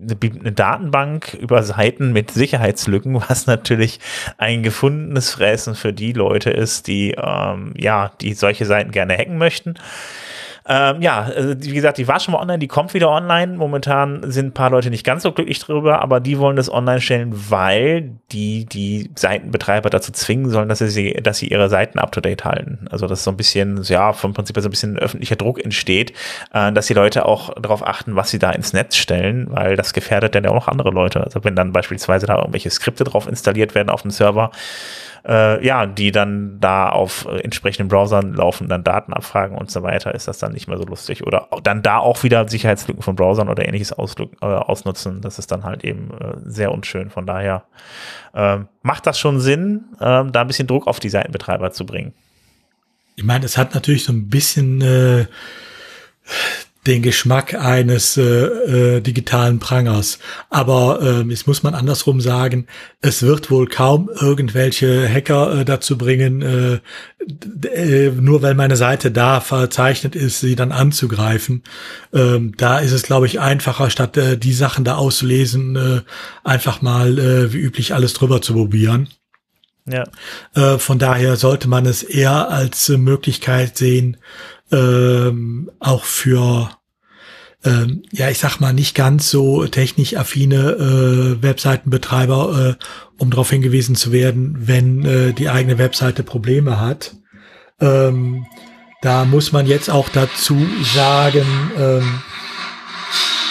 [0.00, 4.00] eine, Datenbank über Seiten mit Sicherheitslücken, was natürlich
[4.36, 9.38] ein gefundenes Fressen für die Leute ist, die ähm, ja, die solche Seiten gerne hacken
[9.38, 9.74] möchten.
[10.70, 13.56] Ähm, ja, also wie gesagt, die war schon mal online, die kommt wieder online.
[13.56, 17.00] Momentan sind ein paar Leute nicht ganz so glücklich drüber, aber die wollen das online
[17.00, 22.12] stellen, weil die die Seitenbetreiber dazu zwingen sollen, dass sie, dass sie ihre Seiten up
[22.12, 22.86] to date halten.
[22.90, 26.12] Also dass so ein bisschen, ja, vom Prinzip so ein bisschen öffentlicher Druck entsteht,
[26.52, 29.94] äh, dass die Leute auch darauf achten, was sie da ins Netz stellen, weil das
[29.94, 31.24] gefährdet dann ja auch noch andere Leute.
[31.24, 34.50] Also wenn dann beispielsweise da irgendwelche Skripte drauf installiert werden auf dem Server,
[35.26, 39.82] äh, ja, die dann da auf äh, entsprechenden Browsern laufen, dann Daten abfragen und so
[39.82, 41.26] weiter, ist das dann nicht mehr so lustig.
[41.26, 45.20] Oder dann da auch wieder Sicherheitslücken von Browsern oder ähnliches auslück, äh, ausnutzen.
[45.20, 47.10] Das ist dann halt eben äh, sehr unschön.
[47.10, 47.64] Von daher
[48.34, 52.14] äh, macht das schon Sinn, äh, da ein bisschen Druck auf die Seitenbetreiber zu bringen.
[53.16, 55.26] Ich meine, es hat natürlich so ein bisschen äh,
[56.86, 60.18] den Geschmack eines äh, äh, digitalen Prangers.
[60.48, 62.66] Aber äh, jetzt muss man andersrum sagen,
[63.00, 66.80] es wird wohl kaum irgendwelche Hacker äh, dazu bringen, äh,
[67.68, 71.62] äh, nur weil meine Seite da verzeichnet ist, sie dann anzugreifen.
[72.12, 76.00] Ähm, da ist es, glaube ich, einfacher, statt äh, die Sachen da auszulesen, äh,
[76.44, 79.08] einfach mal äh, wie üblich alles drüber zu probieren.
[79.90, 80.04] Ja.
[80.54, 84.16] Äh, von daher sollte man es eher als Möglichkeit sehen,
[84.70, 86.70] ähm, auch für
[87.64, 92.84] ähm, ja, ich sag mal, nicht ganz so technisch affine äh, Webseitenbetreiber, äh,
[93.18, 97.16] um darauf hingewiesen zu werden, wenn äh, die eigene Webseite Probleme hat.
[97.80, 98.46] Ähm,
[99.02, 100.56] da muss man jetzt auch dazu
[100.94, 102.22] sagen, ähm,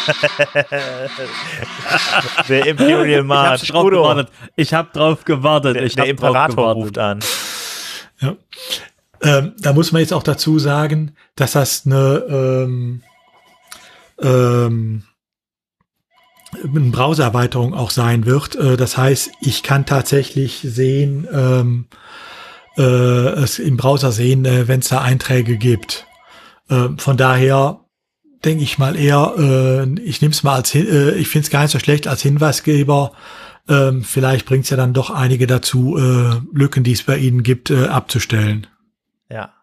[2.49, 3.63] der Imperial March.
[3.63, 4.29] Ich hab drauf gewartet.
[4.55, 5.75] Ich habe drauf gewartet.
[5.75, 7.19] Der, ich der Imperator ruft an.
[8.19, 8.35] Ja.
[9.21, 13.01] Ähm, da muss man jetzt auch dazu sagen, dass das eine ähm,
[14.21, 15.03] ähm,
[16.63, 18.55] eine Browsererweiterung auch sein wird.
[18.55, 21.87] Äh, das heißt, ich kann tatsächlich sehen, ähm,
[22.77, 26.05] äh, es im Browser sehen, äh, wenn es da Einträge gibt.
[26.69, 27.81] Äh, von daher
[28.45, 31.63] denke ich mal eher, äh, ich nehme es mal als, äh, ich finde es gar
[31.63, 33.11] nicht so schlecht als Hinweisgeber.
[33.69, 37.43] Ähm, vielleicht bringt es ja dann doch einige dazu, äh, Lücken, die es bei Ihnen
[37.43, 38.67] gibt, äh, abzustellen.
[39.29, 39.53] Ja.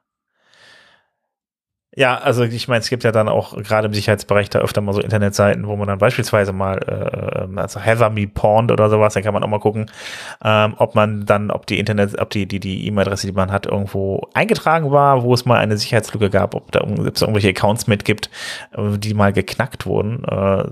[1.97, 4.93] Ja, also ich meine, es gibt ja dann auch gerade im Sicherheitsbereich da öfter mal
[4.93, 9.21] so Internetseiten, wo man dann beispielsweise mal, äh, also Heather Me Porn oder sowas, da
[9.21, 9.91] kann man auch mal gucken,
[10.45, 13.67] ähm, ob man dann, ob die Internet, ob die die die E-Mail-Adresse, die man hat,
[13.67, 17.87] irgendwo eingetragen war, wo es mal eine Sicherheitslücke gab, ob da ob es irgendwelche Accounts
[17.87, 18.29] mitgibt,
[18.73, 20.25] äh, die mal geknackt wurden.
[20.25, 20.65] Äh,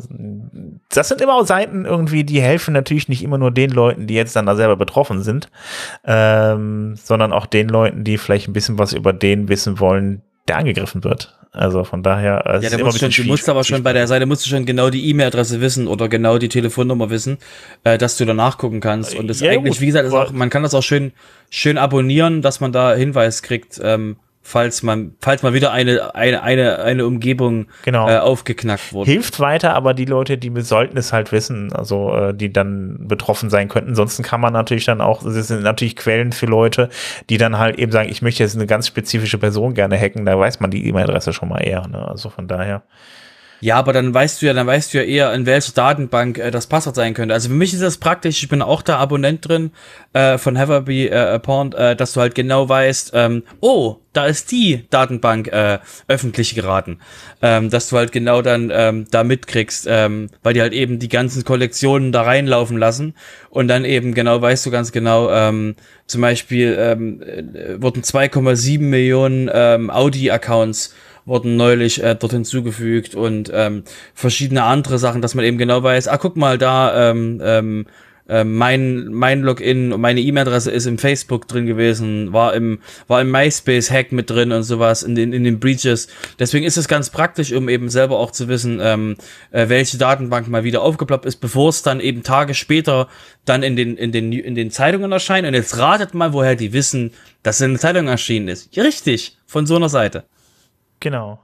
[0.88, 4.14] das sind immer auch Seiten irgendwie, die helfen natürlich nicht immer nur den Leuten, die
[4.14, 5.50] jetzt dann da selber betroffen sind,
[6.04, 10.56] ähm, sondern auch den Leuten, die vielleicht ein bisschen was über den wissen wollen, der
[10.56, 11.38] angegriffen wird.
[11.52, 12.46] Also von daher.
[12.46, 14.64] Äh, ja, der muss schon, du musst aber schon bei der Seite musst du schon
[14.64, 17.36] genau die E-Mail-Adresse wissen oder genau die Telefonnummer wissen,
[17.84, 19.14] äh, dass du da nachgucken kannst.
[19.14, 21.12] Und das ja, eigentlich, gut, wie gesagt, auch, man kann das auch schön,
[21.50, 26.42] schön abonnieren, dass man da Hinweis kriegt, ähm, falls man, falls mal wieder eine, eine,
[26.42, 28.08] eine, eine Umgebung genau.
[28.08, 29.10] äh, aufgeknackt wurde.
[29.10, 33.50] Hilft weiter, aber die Leute, die sollten es halt wissen, also äh, die dann betroffen
[33.50, 33.90] sein könnten.
[33.90, 36.88] Ansonsten kann man natürlich dann auch, das sind natürlich Quellen für Leute,
[37.30, 40.38] die dann halt eben sagen, ich möchte jetzt eine ganz spezifische Person gerne hacken, da
[40.38, 41.86] weiß man die E-Mail-Adresse schon mal eher.
[41.86, 42.06] Ne?
[42.06, 42.82] Also von daher.
[43.62, 46.50] Ja, aber dann weißt du ja, dann weißt du ja eher, in welcher Datenbank äh,
[46.50, 47.32] das Passwort sein könnte.
[47.32, 49.70] Also für mich ist das praktisch, ich bin auch da Abonnent drin
[50.14, 54.50] äh, von Haverby äh, Porn, äh, dass du halt genau weißt, ähm, oh, da ist
[54.50, 56.98] die Datenbank äh, öffentlich geraten.
[57.40, 61.08] Ähm, dass du halt genau dann ähm, da mitkriegst, ähm, weil die halt eben die
[61.08, 63.14] ganzen Kollektionen da reinlaufen lassen
[63.48, 65.76] und dann eben genau weißt du ganz genau, ähm,
[66.08, 70.94] zum Beispiel ähm, äh, wurden 2,7 Millionen ähm, Audi-Accounts
[71.24, 76.08] wurden neulich äh, dort hinzugefügt und ähm, verschiedene andere Sachen, dass man eben genau weiß,
[76.08, 77.86] ah, guck mal da, ähm, ähm,
[78.28, 83.20] äh, mein mein Login und meine E-Mail-Adresse ist im Facebook drin gewesen, war im war
[83.20, 86.08] im MySpace Hack mit drin und sowas in den in den Breaches.
[86.38, 89.16] Deswegen ist es ganz praktisch, um eben selber auch zu wissen, ähm,
[89.50, 93.08] äh, welche Datenbank mal wieder aufgeploppt ist, bevor es dann eben Tage später
[93.44, 95.46] dann in den in den in den Zeitungen erscheint.
[95.46, 97.12] Und jetzt ratet mal, woher die wissen,
[97.42, 98.76] dass es in den Zeitungen erschienen ist.
[98.76, 100.24] Richtig, von so einer Seite.
[101.02, 101.40] Genau.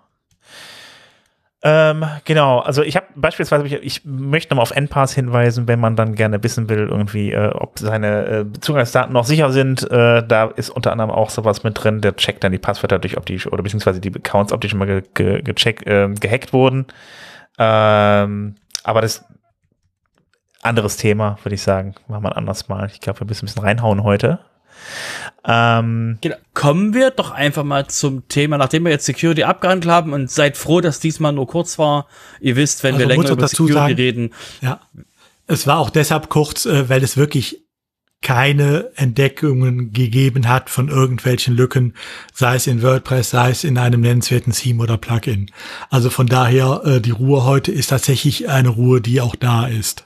[1.61, 5.97] Ähm, genau, also ich habe beispielsweise, ich, ich möchte nochmal auf NPass hinweisen, wenn man
[5.97, 9.83] dann gerne wissen will, irgendwie, äh, ob seine äh, Zugangsdaten noch sicher sind.
[9.91, 13.17] Äh, da ist unter anderem auch sowas mit drin, der checkt dann die Passwörter durch,
[13.17, 16.53] ob die, oder beziehungsweise die Accounts, ob die schon mal ge, ge, gecheckt, äh, gehackt
[16.53, 16.87] wurden.
[17.59, 18.55] Ähm,
[18.85, 19.25] aber das
[20.63, 21.97] anderes Thema, würde ich sagen.
[22.07, 22.89] Machen wir ein anderes Mal.
[22.93, 24.39] Ich glaube, wir müssen ein bisschen reinhauen heute.
[25.45, 26.37] Ähm, genau.
[26.55, 30.57] Kommen wir doch einfach mal zum Thema, nachdem wir jetzt Security abgehandelt haben und seid
[30.57, 32.07] froh, dass diesmal nur kurz war.
[32.41, 34.35] Ihr wisst, wenn also wir länger über Security sagen, reden.
[34.61, 34.81] Ja,
[35.47, 37.63] es war auch deshalb kurz, äh, weil es wirklich
[38.21, 41.95] keine Entdeckungen gegeben hat von irgendwelchen Lücken,
[42.35, 45.51] sei es in WordPress, sei es in einem nennenswerten Theme oder Plugin.
[45.89, 50.05] Also von daher, äh, die Ruhe heute ist tatsächlich eine Ruhe, die auch da ist.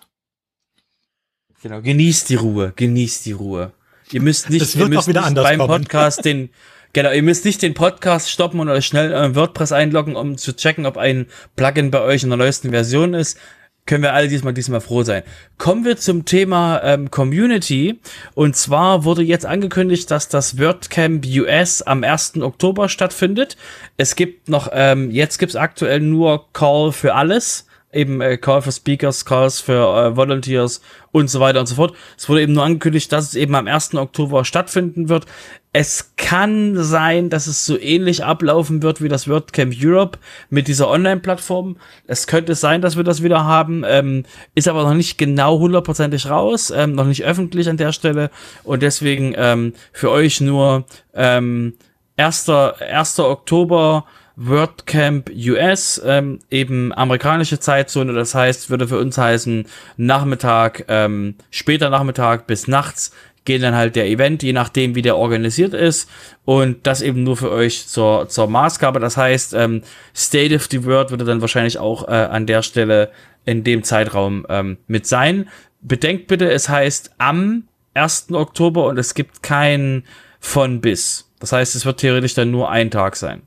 [1.63, 3.73] Genau, genießt die Ruhe, genießt die Ruhe.
[4.13, 5.83] Ihr müsst nicht, ihr müsst nicht beim kommen.
[5.85, 6.51] Podcast den,
[6.93, 10.55] genau, ihr müsst nicht den Podcast stoppen und euch schnell äh, WordPress einloggen, um zu
[10.55, 13.39] checken, ob ein Plugin bei euch in der neuesten Version ist.
[13.85, 15.23] können wir alle diesmal diesmal froh sein.
[15.59, 18.01] Kommen wir zum Thema ähm, Community.
[18.35, 22.41] Und zwar wurde jetzt angekündigt, dass das WordCamp US am 1.
[22.41, 23.57] Oktober stattfindet.
[23.97, 28.73] Es gibt noch, ähm, jetzt gibt's aktuell nur Call für alles eben äh, Call for
[28.73, 30.81] Speakers, Calls für äh, Volunteers
[31.13, 31.95] und so weiter und so fort.
[32.17, 33.95] Es wurde eben nur angekündigt, dass es eben am 1.
[33.95, 35.27] Oktober stattfinden wird.
[35.75, 40.19] Es kann sein, dass es so ähnlich ablaufen wird wie das WordCamp Europe
[40.51, 41.77] mit dieser Online-Plattform.
[42.07, 44.25] Es könnte sein, dass wir das wieder haben, ähm,
[44.55, 48.31] ist aber noch nicht genau hundertprozentig raus, ähm, noch nicht öffentlich an der Stelle
[48.65, 50.85] und deswegen ähm, für euch nur
[51.15, 51.75] ähm,
[52.17, 52.49] 1.
[52.49, 53.19] 1.
[53.21, 54.05] Oktober
[54.37, 59.67] WordCamp US, ähm, eben amerikanische Zeitzone, das heißt, würde für uns heißen,
[59.97, 63.13] Nachmittag, ähm, später Nachmittag bis nachts
[63.45, 66.09] geht dann halt der Event, je nachdem, wie der organisiert ist.
[66.45, 69.01] Und das eben nur für euch zur, zur Maßgabe.
[69.01, 69.83] Das heißt, ähm,
[70.15, 73.11] State of the World würde dann wahrscheinlich auch äh, an der Stelle
[73.45, 75.49] in dem Zeitraum ähm, mit sein.
[75.81, 77.65] Bedenkt bitte, es heißt am
[77.95, 78.29] 1.
[78.33, 80.05] Oktober und es gibt kein
[80.39, 81.29] von bis.
[81.41, 83.43] Das heißt, es wird theoretisch dann nur ein Tag sein.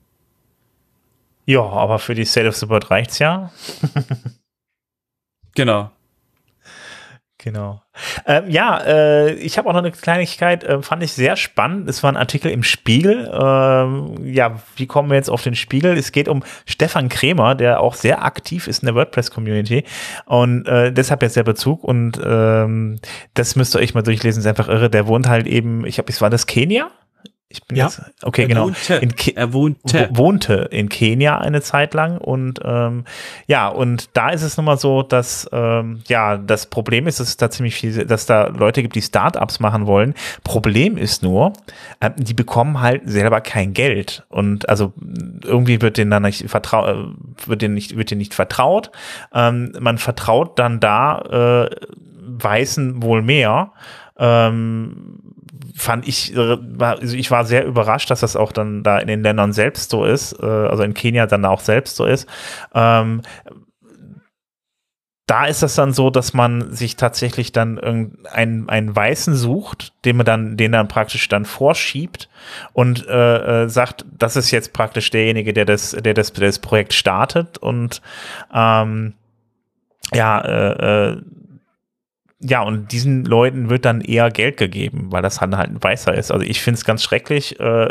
[1.46, 3.52] Ja, aber für die State of the World reicht's ja.
[5.56, 5.92] genau.
[7.46, 7.84] Genau.
[8.26, 11.88] Ähm, ja, äh, ich habe auch noch eine Kleinigkeit, äh, fand ich sehr spannend.
[11.88, 13.30] Es war ein Artikel im Spiegel.
[13.32, 15.96] Ähm, ja, wie kommen wir jetzt auf den Spiegel?
[15.96, 19.84] Es geht um Stefan Krämer, der auch sehr aktiv ist in der WordPress-Community
[20.26, 23.00] und äh, deshalb jetzt der Bezug und ähm,
[23.36, 24.90] das müsst ihr euch mal durchlesen, ist einfach irre.
[24.90, 26.90] Der wohnt halt eben, ich habe, es war das Kenia?
[27.48, 27.86] Ich bin ja.
[27.86, 28.66] jetzt, okay, er genau.
[28.66, 28.96] Wohnte.
[28.96, 30.10] In er wohnte.
[30.12, 33.06] wohnte in Kenia eine Zeit lang und ähm,
[33.46, 37.28] ja, und da ist es nun mal so, dass ähm, ja, das Problem ist, dass
[37.28, 40.16] es da ziemlich viel, dass da Leute gibt, die Startups machen wollen.
[40.44, 41.54] Problem ist nur,
[42.00, 44.94] äh, die bekommen halt selber kein Geld und also
[45.44, 48.92] irgendwie wird denen dann nicht vertraut, äh, wird denen nicht, wird denen nicht vertraut.
[49.36, 51.76] Ähm, man vertraut dann da äh,
[52.28, 53.72] Weißen wohl mehr.
[54.18, 55.25] Ähm,
[55.76, 59.24] fand ich, äh, also ich war sehr überrascht, dass das auch dann da in den
[59.24, 62.28] Ländern selbst so ist, äh, also in Kenia dann auch selbst so ist.
[62.74, 63.22] Ähm,
[65.28, 70.18] da ist das dann so, dass man sich tatsächlich dann einen, einen Weißen sucht, den
[70.18, 72.30] man dann, den dann praktisch dann vorschiebt
[72.74, 76.94] und äh, äh, sagt, das ist jetzt praktisch derjenige, der das, der das, das Projekt
[76.94, 78.04] startet und
[78.54, 79.16] ähm,
[80.14, 81.18] ja, äh,
[82.48, 86.32] ja, und diesen Leuten wird dann eher Geld gegeben, weil das halt ein Weißer ist.
[86.32, 87.60] Also ich finde es ganz schrecklich.
[87.60, 87.88] Äh,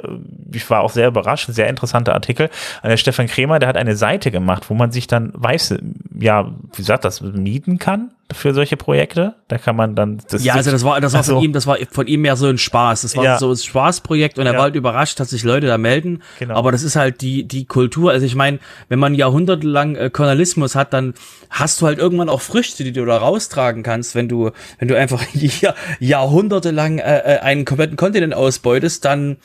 [0.52, 1.48] ich war auch sehr überrascht.
[1.48, 2.50] Sehr interessanter Artikel.
[2.84, 5.80] Der Stefan Kremer, der hat eine Seite gemacht, wo man sich dann Weiße,
[6.18, 9.34] ja, wie gesagt, das mieten kann für solche Projekte.
[9.48, 11.66] Da kann man dann das Ja, also das war das war also, von ihm, das
[11.66, 13.02] war von ihm mehr so ein Spaß.
[13.02, 13.38] Das war ja.
[13.38, 14.58] so ein Spaßprojekt und er ja.
[14.58, 16.22] war halt überrascht, dass sich Leute da melden.
[16.38, 16.54] Genau.
[16.54, 18.12] Aber das ist halt die die Kultur.
[18.12, 21.14] Also ich meine, wenn man jahrhundertelang äh, Kolonialismus hat, dann
[21.50, 24.96] hast du halt irgendwann auch Früchte, die du da raustragen kannst, wenn du wenn du
[24.96, 29.36] einfach Jahr, jahrhundertelang äh, äh, einen kompletten Kontinent ausbeutest, dann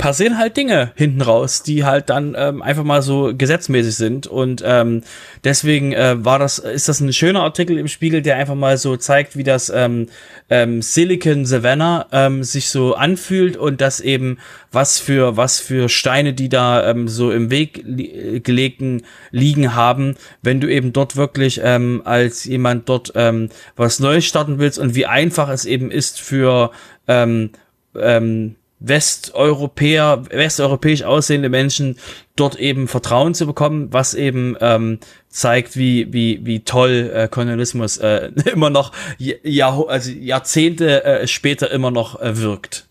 [0.00, 4.26] passieren halt Dinge hinten raus, die halt dann ähm, einfach mal so gesetzmäßig sind.
[4.26, 5.02] Und ähm,
[5.44, 8.96] deswegen äh, war das, ist das ein schöner Artikel im Spiegel, der einfach mal so
[8.96, 10.06] zeigt, wie das ähm,
[10.48, 14.38] ähm, Silicon Savannah ähm, sich so anfühlt und das eben
[14.72, 20.14] was für was für Steine, die da ähm, so im Weg li gelegten liegen haben,
[20.40, 24.94] wenn du eben dort wirklich ähm, als jemand dort ähm, was Neues starten willst und
[24.94, 26.70] wie einfach es eben ist für
[27.06, 27.50] ähm,
[27.94, 31.96] ähm, Westeuropäer, westeuropäisch aussehende Menschen
[32.34, 37.98] dort eben Vertrauen zu bekommen, was eben ähm, zeigt, wie wie wie toll äh, Kolonialismus
[37.98, 42.88] äh, immer noch Jahr, also Jahrzehnte äh, später immer noch äh, wirkt.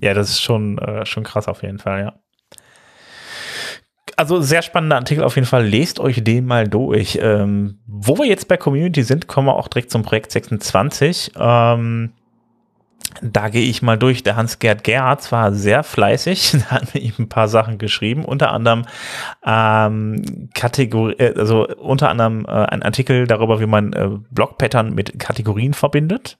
[0.00, 2.14] Ja, das ist schon äh, schon krass auf jeden Fall, ja.
[4.18, 5.66] Also sehr spannender Artikel auf jeden Fall.
[5.66, 7.18] Lest euch den mal durch.
[7.20, 11.32] Ähm, wo wir jetzt bei Community sind, kommen wir auch direkt zum Projekt 26.
[11.38, 12.12] Ähm,
[13.22, 14.22] da gehe ich mal durch.
[14.22, 18.52] Der Hans-Gerd Gerhardt war sehr fleißig, da hat mir ihm ein paar Sachen geschrieben, unter
[18.52, 18.84] anderem
[19.44, 25.18] ähm, Kategorie, äh, also unter anderem äh, ein Artikel darüber, wie man äh, Blockpattern mit
[25.18, 26.38] Kategorien verbindet.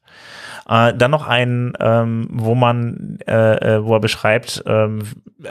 [0.69, 5.03] Äh, dann noch ein, ähm, wo man, äh, äh wo er beschreibt, ähm,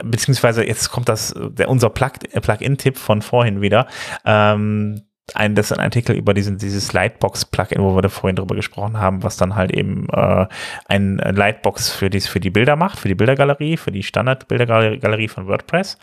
[0.04, 3.86] beziehungsweise jetzt kommt das, der unser Plug-in-Tipp von vorhin wieder.
[4.24, 5.02] Ähm,
[5.34, 8.98] ein, das ist ein Artikel über diesen, dieses Lightbox-Plugin, wo wir da vorhin drüber gesprochen
[8.98, 10.46] haben, was dann halt eben äh,
[10.86, 15.48] ein Lightbox für, dies, für die Bilder macht, für die Bildergalerie, für die Standard-Bildergalerie von
[15.48, 15.98] WordPress.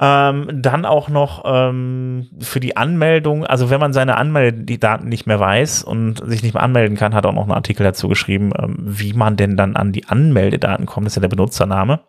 [0.00, 5.38] Ähm, dann auch noch ähm, für die Anmeldung, also wenn man seine Anmeldedaten nicht mehr
[5.38, 8.74] weiß und sich nicht mehr anmelden kann, hat auch noch einen Artikel dazu geschrieben, ähm,
[8.80, 12.00] wie man denn dann an die Anmeldedaten kommt, das ist ja der Benutzername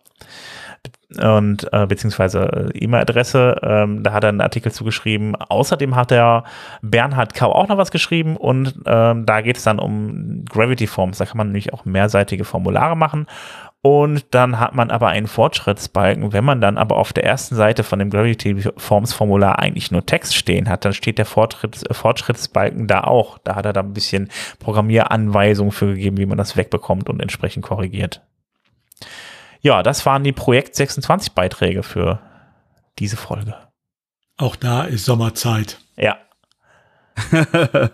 [1.21, 3.59] und äh, beziehungsweise äh, E-Mail-Adresse.
[3.61, 5.35] Ähm, da hat er einen Artikel zugeschrieben.
[5.35, 6.43] Außerdem hat der
[6.81, 11.17] Bernhard Kau auch noch was geschrieben und ähm, da geht es dann um Gravity Forms.
[11.17, 13.27] Da kann man nämlich auch mehrseitige Formulare machen.
[13.85, 16.33] Und dann hat man aber einen Fortschrittsbalken.
[16.33, 20.03] Wenn man dann aber auf der ersten Seite von dem Gravity Forms Formular eigentlich nur
[20.03, 23.37] Text stehen hat, dann steht der Fortschritts, äh, Fortschrittsbalken da auch.
[23.37, 27.63] Da hat er da ein bisschen Programmieranweisungen für gegeben, wie man das wegbekommt und entsprechend
[27.63, 28.23] korrigiert.
[29.65, 32.19] Ja, das waren die Projekt 26 Beiträge für
[32.99, 33.55] diese Folge.
[34.37, 35.79] Auch da ist Sommerzeit.
[35.97, 36.17] Ja.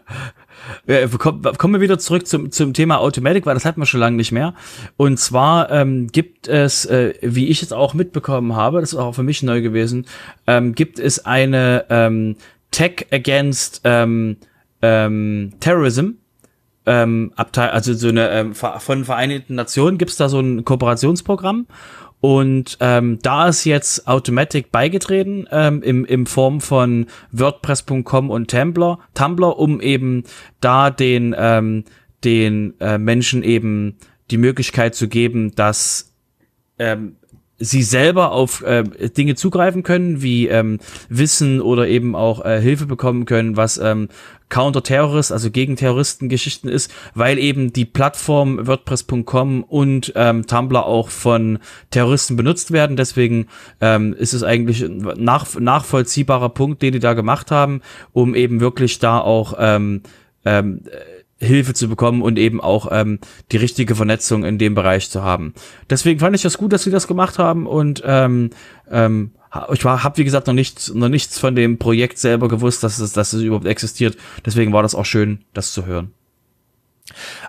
[1.58, 4.34] Kommen wir wieder zurück zum, zum Thema Automatic, weil das hatten wir schon lange nicht
[4.34, 4.54] mehr.
[4.98, 9.16] Und zwar ähm, gibt es, äh, wie ich es auch mitbekommen habe, das ist auch
[9.16, 10.08] für mich neu gewesen,
[10.48, 12.36] ähm, gibt es eine ähm,
[12.72, 14.36] Tech Against ähm,
[14.82, 16.16] ähm, Terrorism
[16.86, 21.68] ähm, Abteil, also so eine ähm, von Vereinten Nationen gibt's da so ein Kooperationsprogramm.
[22.20, 29.00] Und ähm, da ist jetzt Automatic beigetreten ähm, im, im Form von WordPress.com und Tumblr,
[29.16, 30.24] Tumblr, um eben
[30.60, 31.84] da den ähm,
[32.24, 33.98] den äh, Menschen eben
[34.30, 36.14] die Möglichkeit zu geben, dass
[36.80, 37.18] ähm,
[37.62, 42.88] sie selber auf äh, Dinge zugreifen können, wie ähm, Wissen oder eben auch äh, Hilfe
[42.88, 44.10] bekommen können, was ähm,
[44.50, 51.60] Counter-Terrorist, also gegen Terroristengeschichten ist, weil eben die Plattform WordPress.com und ähm, Tumblr auch von
[51.90, 52.98] Terroristen benutzt werden.
[52.98, 53.48] Deswegen
[53.80, 57.82] ähm, ist es eigentlich ein nach, nachvollziehbarer Punkt, den die da gemacht haben,
[58.12, 60.02] um eben wirklich da auch ähm,
[60.44, 60.82] ähm,
[61.42, 63.20] Hilfe zu bekommen und eben auch ähm,
[63.52, 65.54] die richtige Vernetzung in dem Bereich zu haben.
[65.90, 68.52] Deswegen fand ich das gut, dass sie das gemacht haben und ähm,
[68.90, 69.32] ähm,
[69.74, 73.12] ich habe wie gesagt noch nichts, noch nichts von dem Projekt selber gewusst, dass es,
[73.14, 74.16] dass es überhaupt existiert.
[74.46, 76.14] Deswegen war das auch schön, das zu hören.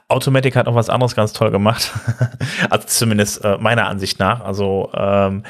[0.08, 1.92] Automatic hat noch was anderes ganz toll gemacht.
[2.70, 4.40] also zumindest äh, meiner Ansicht nach.
[4.40, 5.44] Also ähm,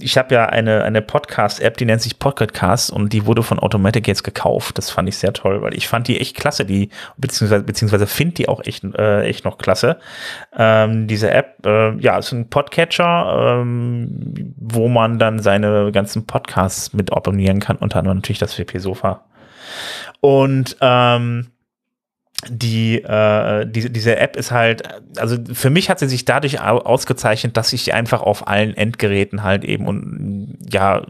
[0.00, 4.06] ich habe ja eine, eine Podcast-App, die nennt sich Pocketcast und die wurde von Automatic
[4.06, 4.78] jetzt gekauft.
[4.78, 8.34] Das fand ich sehr toll, weil ich fand die echt klasse, die, beziehungsweise, beziehungsweise finde
[8.34, 9.98] die auch echt, äh, echt noch klasse.
[10.56, 16.92] Ähm, diese App, äh, ja, ist ein Podcatcher, ähm, wo man dann seine ganzen Podcasts
[16.92, 19.24] mit abonnieren kann, unter anderem natürlich das WP-Sofa.
[20.20, 21.48] Und ähm,
[22.46, 24.82] die, äh, die, diese App ist halt,
[25.18, 29.64] also für mich hat sie sich dadurch ausgezeichnet, dass ich einfach auf allen Endgeräten halt
[29.64, 31.02] eben und ja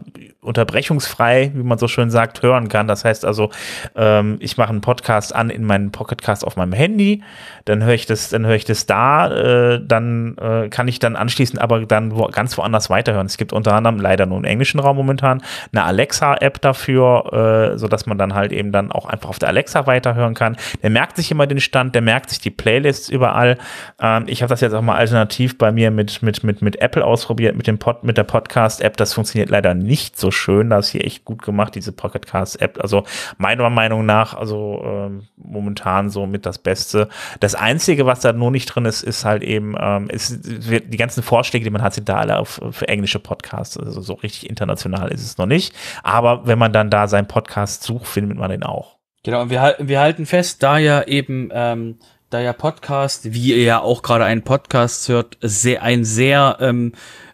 [0.49, 2.87] unterbrechungsfrei, wie man so schön sagt, hören kann.
[2.87, 3.51] Das heißt also,
[3.95, 7.23] ähm, ich mache einen Podcast an in meinen Pocketcast auf meinem Handy,
[7.65, 11.15] dann höre ich das, dann höre ich das da, äh, dann äh, kann ich dann
[11.15, 13.27] anschließend aber dann wo, ganz woanders weiterhören.
[13.27, 15.41] Es gibt unter anderem leider nur im englischen Raum momentan
[15.71, 19.85] eine Alexa-App dafür, äh, so man dann halt eben dann auch einfach auf der Alexa
[19.85, 20.57] weiterhören kann.
[20.81, 23.57] Der merkt sich immer den Stand, der merkt sich die Playlists überall.
[24.01, 27.05] Ähm, ich habe das jetzt auch mal alternativ bei mir mit mit mit mit Apple
[27.05, 28.97] ausprobiert, mit dem Pod, mit der Podcast-App.
[28.97, 30.69] Das funktioniert leider nicht so schön.
[30.69, 32.79] Das hier echt gut gemacht, diese Pocket Cast App.
[32.81, 33.03] Also
[33.37, 37.09] meiner Meinung nach, also ähm, momentan so mit das Beste.
[37.39, 41.23] Das Einzige, was da nur nicht drin ist, ist halt eben, ähm, ist, die ganzen
[41.23, 43.77] Vorschläge, die man hat, sind da alle auf, für englische Podcasts.
[43.77, 45.75] Also so richtig international ist es noch nicht.
[46.03, 48.97] Aber wenn man dann da seinen Podcast sucht, findet man den auch.
[49.23, 51.97] Genau, und wir, wir halten fest, da ja eben ähm,
[52.29, 56.93] da ja Podcast, wie ihr ja auch gerade einen Podcast hört, sehr ein sehr ähm,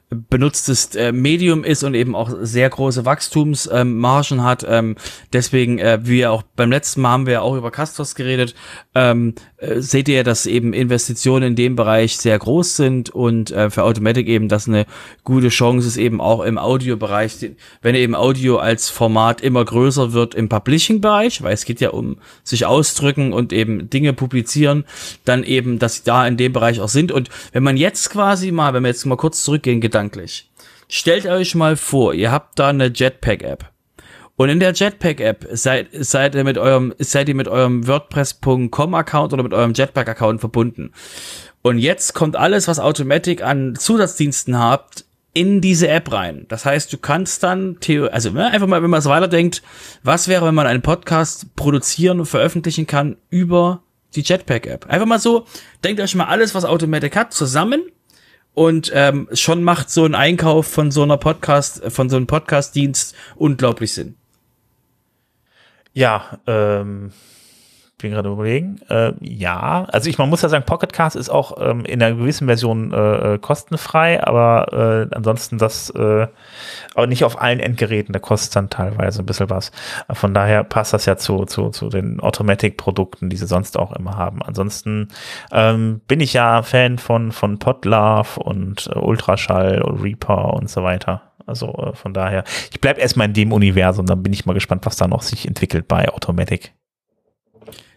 [0.09, 4.65] benutztes äh, Medium ist und eben auch sehr große Wachstumsmargen ähm, hat.
[4.67, 4.95] Ähm,
[5.33, 8.55] deswegen, äh, wie auch beim letzten Mal haben wir ja auch über Castors geredet,
[8.93, 9.33] ähm,
[9.65, 13.83] äh, seht ihr, dass eben Investitionen in dem Bereich sehr groß sind und äh, für
[13.83, 14.85] Automatic eben das eine
[15.23, 17.51] gute Chance ist, eben auch im Audiobereich,
[17.81, 22.17] wenn eben Audio als Format immer größer wird im Publishing-Bereich, weil es geht ja um
[22.43, 24.85] sich ausdrücken und eben Dinge publizieren,
[25.25, 27.11] dann eben, dass sie da in dem Bereich auch sind.
[27.11, 30.49] Und wenn man jetzt quasi mal, wenn wir jetzt mal kurz zurückgehen, gedanklich,
[30.87, 33.74] stellt euch mal vor, ihr habt da eine Jetpack-App
[34.37, 39.43] und in der Jetpack-App seid, seid ihr mit eurem, seid ihr mit eurem WordPress.com-Account oder
[39.43, 40.91] mit eurem Jetpack-Account verbunden.
[41.61, 46.45] Und jetzt kommt alles, was Automatic an Zusatzdiensten habt, in diese App rein.
[46.47, 47.77] Das heißt, du kannst dann,
[48.11, 49.63] also ne, einfach mal, wenn man es weiterdenkt,
[50.03, 53.83] was wäre, wenn man einen Podcast produzieren und veröffentlichen kann über
[54.15, 54.87] die Jetpack-App?
[54.87, 55.45] Einfach mal so,
[55.83, 57.83] denkt euch mal alles, was Automatic hat, zusammen
[58.53, 63.13] und ähm, schon macht so ein Einkauf von so einer Podcast, von so einem Podcast-Dienst
[63.35, 64.15] unglaublich Sinn.
[65.95, 67.11] Ja, ähm,
[67.97, 68.81] bin gerade überlegen.
[68.89, 72.15] Äh, ja, also ich, man muss ja sagen, Pocket Cast ist auch ähm, in einer
[72.15, 76.27] gewissen Version äh, äh kostenfrei, aber äh, ansonsten das äh,
[76.93, 79.71] aber nicht auf allen Endgeräten, da kostet dann teilweise ein bisschen was.
[80.11, 84.17] Von daher passt das ja zu, zu, zu den Automatic-Produkten, die sie sonst auch immer
[84.17, 84.43] haben.
[84.43, 85.07] Ansonsten
[85.53, 90.83] ähm, bin ich ja Fan von, von Podlove und äh, Ultraschall und Reaper und so
[90.83, 91.24] weiter.
[91.45, 94.85] Also äh, von daher, ich bleibe erstmal in dem Universum, dann bin ich mal gespannt,
[94.85, 96.73] was da noch sich entwickelt bei Automatic.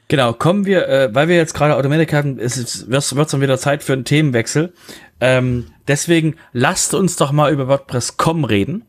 [0.08, 3.58] Genau, kommen wir, äh, weil wir jetzt gerade Automatic hatten, es wird es dann wieder
[3.58, 4.72] Zeit für einen Themenwechsel.
[5.20, 8.86] Ähm, deswegen lasst uns doch mal über WordPress.com reden.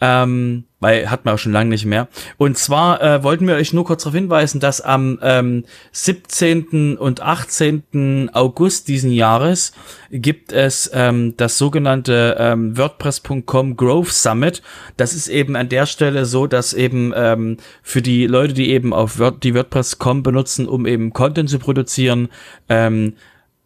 [0.00, 2.08] Ähm, weil hat man auch schon lange nicht mehr.
[2.38, 6.96] Und zwar äh, wollten wir euch nur kurz darauf hinweisen, dass am ähm, 17.
[6.96, 8.30] und 18.
[8.32, 9.72] August diesen Jahres
[10.10, 14.62] gibt es ähm, das sogenannte ähm, WordPress.com Growth Summit.
[14.96, 18.94] Das ist eben an der Stelle so, dass eben ähm, für die Leute, die eben
[18.94, 22.28] auf Word die WordPress.com benutzen, um eben Content zu produzieren,
[22.70, 23.14] ähm,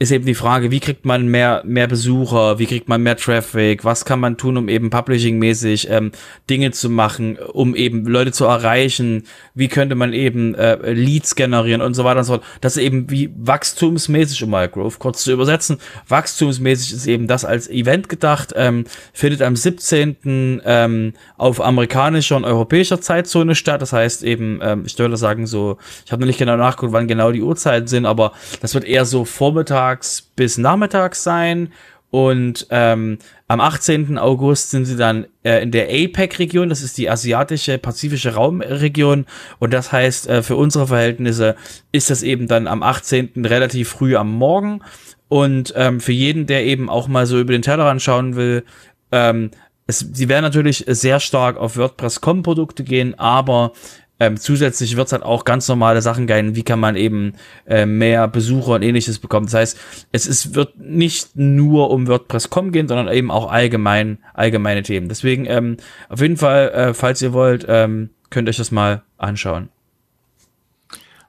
[0.04, 3.84] ist eben die Frage, wie kriegt man mehr, mehr Besucher, wie kriegt man mehr Traffic,
[3.84, 6.12] was kann man tun, um eben Publishing-mäßig ähm,
[6.48, 9.24] Dinge zu machen, um eben Leute zu erreichen,
[9.54, 12.44] wie könnte man eben äh, Leads generieren und so weiter und so fort.
[12.60, 15.78] Das ist eben wie wachstumsmäßig, um mal Growth kurz zu übersetzen,
[16.08, 20.62] wachstumsmäßig ist eben das als Event gedacht, ähm, findet am 17.
[20.64, 25.78] Ähm, auf amerikanischer und europäischer Zeitzone statt, das heißt eben, ähm, ich würde sagen so,
[26.04, 29.04] ich habe noch nicht genau nachgeguckt, wann genau die Uhrzeiten sind, aber das wird eher
[29.04, 31.72] so Vormittag vormittags bis nachmittags sein.
[32.10, 33.18] Und ähm,
[33.48, 34.18] am 18.
[34.18, 39.26] August sind sie dann äh, in der APEC-Region, das ist die asiatische pazifische Raumregion.
[39.58, 41.56] Und das heißt, äh, für unsere Verhältnisse
[41.90, 43.44] ist das eben dann am 18.
[43.44, 44.80] relativ früh am Morgen.
[45.28, 48.64] Und ähm, für jeden, der eben auch mal so über den Tellerrand schauen will,
[49.10, 49.50] ähm,
[49.88, 53.72] es, sie werden natürlich sehr stark auf WordPress.com-Produkte gehen, aber
[54.20, 57.32] ähm, zusätzlich wird es halt auch ganz normale Sachen geben, wie kann man eben
[57.66, 59.46] äh, mehr Besucher und ähnliches bekommen.
[59.46, 59.78] Das heißt,
[60.12, 65.08] es ist, wird nicht nur um WordPress.com gehen, sondern eben auch allgemein, allgemeine Themen.
[65.08, 69.02] Deswegen ähm, auf jeden Fall, äh, falls ihr wollt, ähm, könnt ihr euch das mal
[69.18, 69.68] anschauen.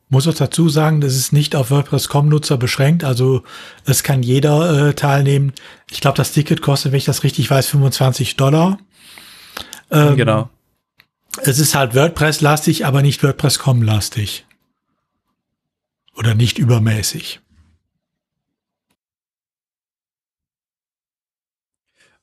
[0.09, 3.41] Muss auch dazu sagen, das ist nicht auf WordPress.com-Nutzer beschränkt, also
[3.85, 5.53] es kann jeder äh, teilnehmen.
[5.89, 8.77] Ich glaube, das Ticket kostet, wenn ich das richtig weiß, 25 Dollar.
[9.89, 10.49] Ähm, genau
[11.43, 14.45] es ist halt WordPress-lastig, aber nicht WordPress.com-lastig.
[16.15, 17.41] Oder nicht übermäßig.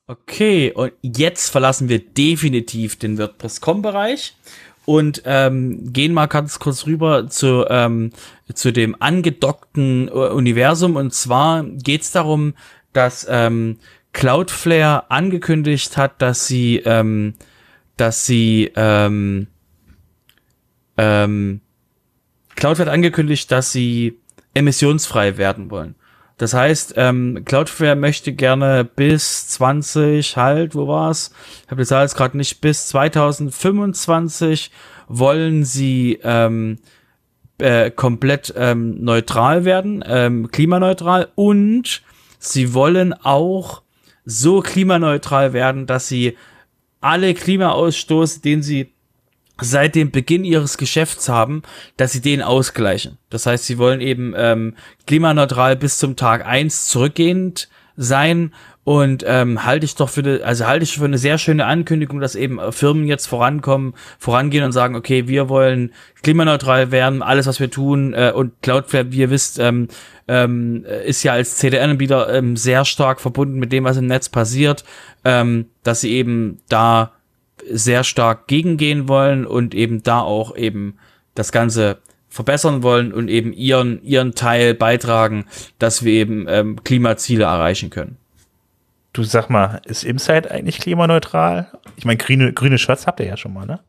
[0.05, 4.35] Okay, und jetzt verlassen wir definitiv den WordPress.com-Bereich
[4.85, 8.11] und ähm, gehen mal ganz kurz rüber zu, ähm,
[8.53, 10.97] zu dem angedockten Universum.
[10.97, 12.53] Und zwar geht es darum,
[12.91, 13.79] dass ähm,
[14.11, 17.35] Cloudflare angekündigt hat, dass sie ähm,
[17.97, 19.47] dass sie ähm,
[20.97, 21.61] ähm,
[22.55, 24.19] Cloud hat angekündigt, dass sie
[24.53, 25.95] emissionsfrei werden wollen.
[26.37, 31.31] Das heißt, ähm, Cloudflare möchte gerne bis 20 halt, wo war's?
[31.63, 32.59] Ich habe die Zahl jetzt gerade nicht.
[32.59, 34.71] Bis 2025
[35.07, 36.79] wollen sie ähm,
[37.59, 42.01] äh, komplett ähm, neutral werden, ähm, klimaneutral und
[42.39, 43.83] sie wollen auch
[44.25, 46.35] so klimaneutral werden, dass sie
[47.03, 48.93] alle Klimaausstoß, den sie
[49.61, 51.61] seit dem Beginn ihres Geschäfts haben,
[51.97, 53.17] dass sie den ausgleichen.
[53.29, 54.75] Das heißt, sie wollen eben ähm,
[55.05, 60.65] klimaneutral bis zum Tag eins zurückgehend sein und ähm, halte ich doch für eine, also
[60.67, 64.95] halte ich für eine sehr schöne Ankündigung, dass eben Firmen jetzt vorankommen, vorangehen und sagen,
[64.95, 69.59] okay, wir wollen klimaneutral werden, alles was wir tun äh, und Cloudflare, wie ihr wisst,
[69.59, 69.87] ähm,
[70.27, 74.83] ähm, ist ja als CDN-Anbieter ähm, sehr stark verbunden mit dem, was im Netz passiert
[75.25, 77.13] ähm, dass sie eben da
[77.69, 80.97] sehr stark gegengehen wollen und eben da auch eben
[81.35, 81.99] das Ganze
[82.33, 85.45] verbessern wollen und eben ihren, ihren Teil beitragen,
[85.77, 88.17] dass wir eben ähm, Klimaziele erreichen können.
[89.13, 91.67] Du sag mal, ist Inside eigentlich klimaneutral?
[91.95, 93.81] Ich meine, grüne, grüne Shirts habt ihr ja schon mal, ne?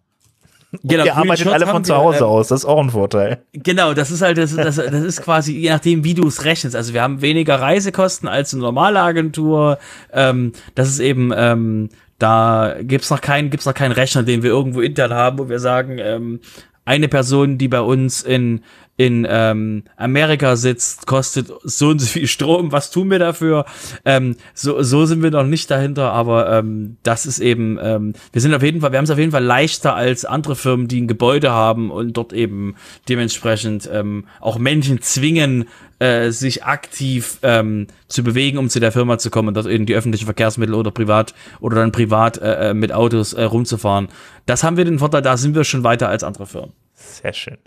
[0.83, 3.43] Genau, ihr arbeitet alle von zu Hause wir, äh, aus, das ist auch ein Vorteil.
[3.55, 6.77] Genau, das ist halt, das, das, das ist quasi, je nachdem, wie du es rechnest.
[6.77, 9.79] Also wir haben weniger Reisekosten als eine normale Agentur.
[10.13, 11.89] Ähm, das ist eben, ähm,
[12.19, 15.61] da gibt's noch keinen, gibt's noch keinen Rechner, den wir irgendwo intern haben, wo wir
[15.61, 16.41] sagen, ähm,
[16.85, 18.61] eine Person, die bei uns in
[18.97, 23.65] in ähm, Amerika sitzt, kostet so und so viel Strom, was tun wir dafür?
[24.05, 28.41] Ähm, so, so sind wir noch nicht dahinter, aber ähm, das ist eben, ähm, wir
[28.41, 31.01] sind auf jeden Fall, wir haben es auf jeden Fall leichter als andere Firmen, die
[31.01, 32.77] ein Gebäude haben und dort eben
[33.09, 35.65] dementsprechend ähm, auch Menschen zwingen,
[35.99, 39.87] äh, sich aktiv ähm, zu bewegen, um zu der Firma zu kommen und dort eben
[39.87, 44.09] die öffentlichen Verkehrsmittel oder privat oder dann privat äh, äh mit Autos äh, rumzufahren.
[44.47, 46.73] Das haben wir den Vorteil, da sind wir schon weiter als andere Firmen.
[46.95, 47.59] Sehr schön.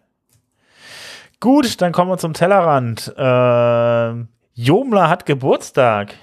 [1.40, 3.14] Gut, dann kommen wir zum Tellerrand.
[3.16, 4.26] Äh,
[4.56, 6.16] Jomla hat Geburtstag.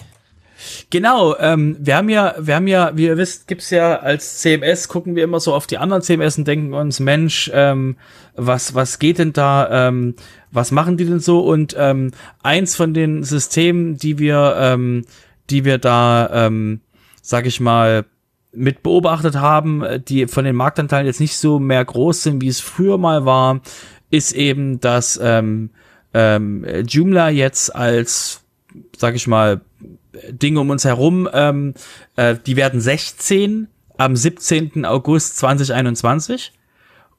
[0.91, 4.89] Genau, ähm, wir haben ja, wir haben ja, wie ihr wisst, gibt's ja als CMS,
[4.89, 7.97] gucken wir immer so auf die anderen CMS und denken uns, Mensch, ähm,
[8.35, 10.15] was, was geht denn da, ähm,
[10.51, 11.41] was machen die denn so?
[11.41, 12.11] Und ähm,
[12.43, 15.05] eins von den Systemen, die wir, ähm,
[15.51, 16.81] die wir da, ähm,
[17.23, 18.05] sag ich mal,
[18.53, 22.61] mit beobachtet haben, die von den Marktanteilen jetzt nicht so mehr groß sind, wie es
[22.61, 23.61] früher mal war,
[24.15, 25.71] ist eben, dass ähm,
[26.12, 28.43] ähm, Joomla jetzt als,
[28.97, 29.61] sag ich mal,
[30.31, 31.75] Dinge um uns herum, ähm,
[32.17, 34.85] äh, die werden 16 am 17.
[34.85, 36.53] August 2021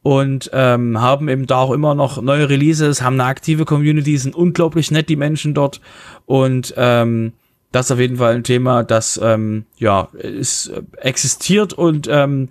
[0.02, 4.36] und ähm, haben eben da auch immer noch neue Releases, haben eine aktive Community, sind
[4.36, 5.82] unglaublich nett, die Menschen dort
[6.26, 7.34] und ähm,
[7.72, 12.50] das ist auf jeden Fall ein Thema, das ähm, ja ist, äh, existiert und ähm,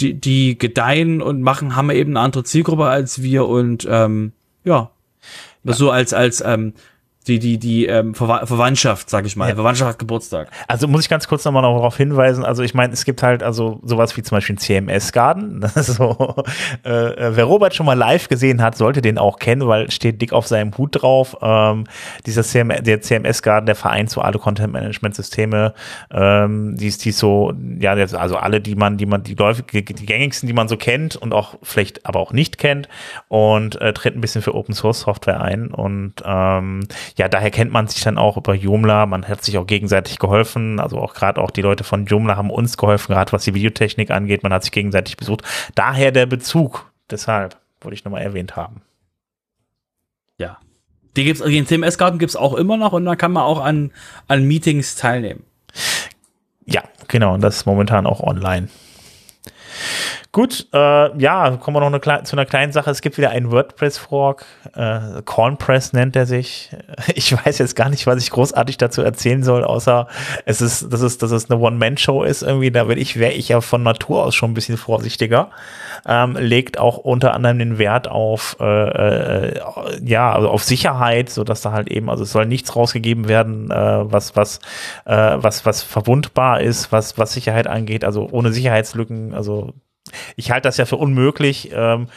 [0.00, 4.32] die, die gedeihen und machen, haben eben eine andere Zielgruppe als wir und ähm,
[4.64, 4.90] ja,
[5.64, 5.72] ja.
[5.72, 6.74] so als als ähm,
[7.28, 9.48] die, die, die ähm, Ver Verwandtschaft, sag ich mal.
[9.48, 9.54] Ja.
[9.54, 10.48] Verwandtschaft hat Geburtstag.
[10.66, 12.44] Also muss ich ganz kurz nochmal noch darauf hinweisen.
[12.44, 15.64] Also ich meine, es gibt halt also sowas wie zum Beispiel ein CMS-Garden.
[15.76, 16.44] so,
[16.84, 20.20] äh, äh, wer Robert schon mal live gesehen hat, sollte den auch kennen, weil steht
[20.20, 21.36] dick auf seinem Hut drauf.
[21.40, 21.84] Ähm,
[22.26, 25.74] dieser CM der CMS-Garden, der Verein zu alle Content-Management-Systeme,
[26.10, 29.84] ähm, die ist die so, ja, also alle, die man, die man, die läufig, die
[29.84, 32.88] gängigsten, die man so kennt und auch vielleicht aber auch nicht kennt
[33.28, 36.80] und äh, tritt ein bisschen für Open Source Software ein und ähm,
[37.16, 39.06] ja, daher kennt man sich dann auch über Joomla.
[39.06, 40.80] Man hat sich auch gegenseitig geholfen.
[40.80, 44.10] Also auch gerade auch die Leute von Joomla haben uns geholfen, gerade was die Videotechnik
[44.10, 44.42] angeht.
[44.42, 45.42] Man hat sich gegenseitig besucht.
[45.74, 46.90] Daher der Bezug.
[47.10, 48.82] Deshalb wollte ich nochmal erwähnt haben.
[50.38, 50.58] Ja.
[51.16, 53.92] Die gibt's, den CMS-Garten gibt's auch immer noch und da kann man auch an,
[54.28, 55.44] an Meetings teilnehmen.
[56.64, 57.34] Ja, genau.
[57.34, 58.68] Und das ist momentan auch online.
[60.34, 62.90] Gut, äh, ja, kommen wir noch eine, zu einer kleinen Sache.
[62.90, 64.46] Es gibt wieder einen WordPress-Fork.
[64.74, 66.70] Äh, Cornpress nennt er sich.
[67.14, 70.06] Ich weiß jetzt gar nicht, was ich großartig dazu erzählen soll, außer
[70.46, 72.70] es ist, dass es, dass es eine One-Man-Show ist irgendwie.
[72.70, 75.50] Da bin ich, wäre ich ja von Natur aus schon ein bisschen vorsichtiger.
[76.06, 79.60] Ähm, legt auch unter anderem den Wert auf, äh, äh,
[80.02, 83.70] ja, also auf Sicherheit, so dass da halt eben, also es soll nichts rausgegeben werden,
[83.70, 83.74] äh,
[84.10, 84.60] was, was,
[85.04, 89.74] äh, was, was verwundbar ist, was, was Sicherheit angeht, also ohne Sicherheitslücken, also
[90.36, 91.70] ich halte das ja für unmöglich.
[91.72, 92.08] Ähm,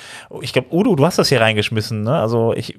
[0.41, 2.17] ich glaube, Udo, du hast das hier reingeschmissen, ne?
[2.17, 2.77] Also ich.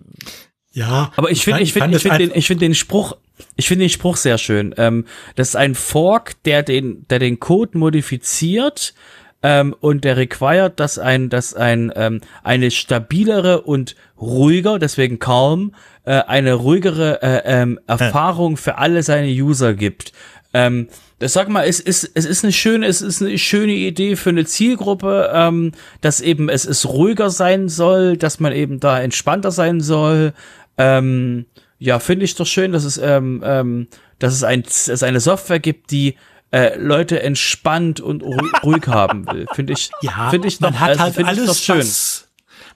[0.72, 1.10] Ja.
[1.16, 3.16] Aber ich finde, ich finde, ich finde den, ich finde den Spruch,
[3.56, 4.74] ich finde den Spruch sehr schön.
[4.76, 8.94] Ähm, das ist ein Fork, der den, der den Code modifiziert
[9.42, 15.74] ähm, und der required, dass ein, dass ein ähm, eine stabilere und ruhiger, deswegen calm,
[16.04, 20.12] äh, eine ruhigere äh, ähm, Erfahrung für alle seine User gibt.
[20.52, 20.88] Ähm,
[21.18, 24.30] das sag mal, es ist, es ist eine schöne, es ist eine schöne Idee für
[24.30, 29.50] eine Zielgruppe, ähm, dass eben es ist ruhiger sein soll, dass man eben da entspannter
[29.50, 30.34] sein soll.
[30.76, 31.46] Ähm,
[31.78, 33.88] ja, finde ich doch schön, dass es, ähm, ähm,
[34.18, 36.16] dass es, ein, es eine Software gibt, die
[36.52, 38.22] äh, Leute entspannt und
[38.62, 39.46] ruhig haben will.
[39.54, 41.78] Finde ich, ja, finde ich doch, man hat also, halt alles, schön.
[41.78, 42.25] Was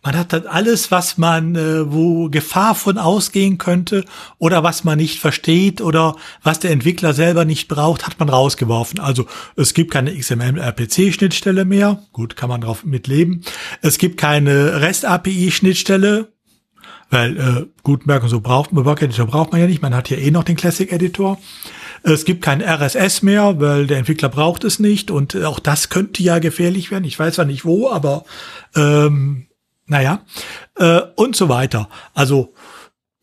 [0.02, 4.04] man hat dann alles, was man, äh, wo Gefahr von ausgehen könnte
[4.38, 8.98] oder was man nicht versteht oder was der Entwickler selber nicht braucht, hat man rausgeworfen.
[8.98, 9.26] Also
[9.56, 12.02] es gibt keine XML-RPC-Schnittstelle mehr.
[12.12, 13.44] Gut, kann man drauf mitleben.
[13.82, 16.28] Es gibt keine REST-API-Schnittstelle.
[17.12, 19.82] Weil, äh, gut, merken, so braucht man, Work Editor braucht man ja nicht.
[19.82, 21.38] Man hat hier eh noch den Classic Editor.
[22.02, 26.22] Es gibt kein RSS mehr, weil der Entwickler braucht es nicht und auch das könnte
[26.22, 27.04] ja gefährlich werden.
[27.04, 28.24] Ich weiß zwar nicht wo, aber
[28.74, 29.48] ähm,
[29.90, 30.24] naja,
[30.76, 31.88] äh, und so weiter.
[32.14, 32.54] Also,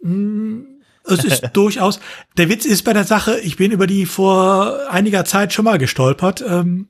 [0.01, 0.67] mh, mm,
[1.05, 1.99] es ist durchaus,
[2.37, 5.77] der Witz ist bei der Sache, ich bin über die vor einiger Zeit schon mal
[5.77, 6.89] gestolpert ähm,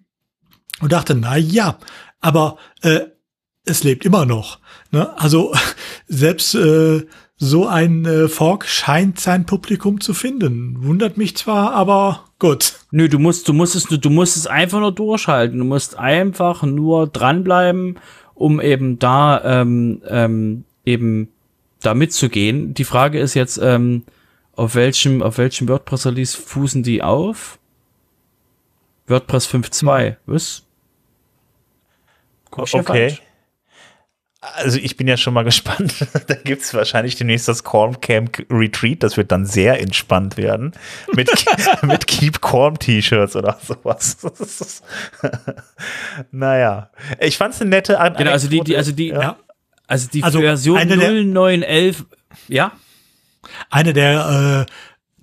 [0.81, 1.77] und dachte, na ja,
[2.19, 3.01] aber äh,
[3.65, 4.59] es lebt immer noch.
[4.91, 5.15] Ne?
[5.19, 5.53] Also
[6.07, 7.05] selbst äh,
[7.35, 10.83] so ein äh, Fork scheint sein Publikum zu finden.
[10.83, 12.79] Wundert mich zwar, aber gut.
[12.89, 15.59] Nö, du musst, du musst es, du musst es einfach nur durchhalten.
[15.59, 17.99] Du musst einfach nur dranbleiben
[18.37, 21.29] um eben da ähm, ähm, eben
[21.81, 22.73] da mitzugehen.
[22.73, 24.03] Die Frage ist jetzt, ähm,
[24.55, 27.59] auf welchem, auf welchem WordPress-Release fußen die auf?
[29.07, 30.63] WordPress 5.2, was?
[32.51, 33.17] Okay.
[34.55, 36.07] Also ich bin ja schon mal gespannt.
[36.27, 39.03] da gibt es wahrscheinlich demnächst das Calm Camp Retreat.
[39.03, 40.73] Das wird dann sehr entspannt werden.
[41.13, 41.29] Mit,
[41.83, 44.17] mit Keep Calm T-Shirts oder sowas.
[46.31, 46.89] naja.
[47.19, 49.37] Ich fand es eine nette An Genau, also die, die, also die, ja.
[49.87, 52.05] also die also Version 0911,
[52.47, 52.71] ja?
[53.69, 54.71] Eine der äh,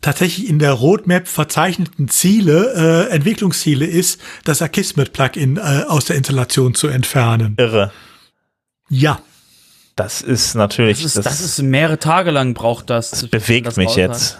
[0.05, 6.75] tatsächlich in der Roadmap verzeichneten Ziele, äh, Entwicklungsziele ist, das Akismet-Plugin äh, aus der Installation
[6.75, 7.55] zu entfernen.
[7.59, 7.91] Irre.
[8.95, 9.21] Ja.
[9.97, 10.99] Das ist natürlich.
[10.99, 13.11] Das ist, das, das ist mehrere Tage lang braucht das.
[13.11, 14.39] Das bewegt das mich jetzt.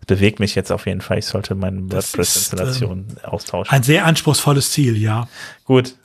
[0.00, 1.18] Das bewegt mich jetzt auf jeden Fall.
[1.18, 3.72] Ich sollte meine WordPress-Installation äh, austauschen.
[3.72, 5.28] Ein sehr anspruchsvolles Ziel, ja.
[5.64, 5.96] Gut.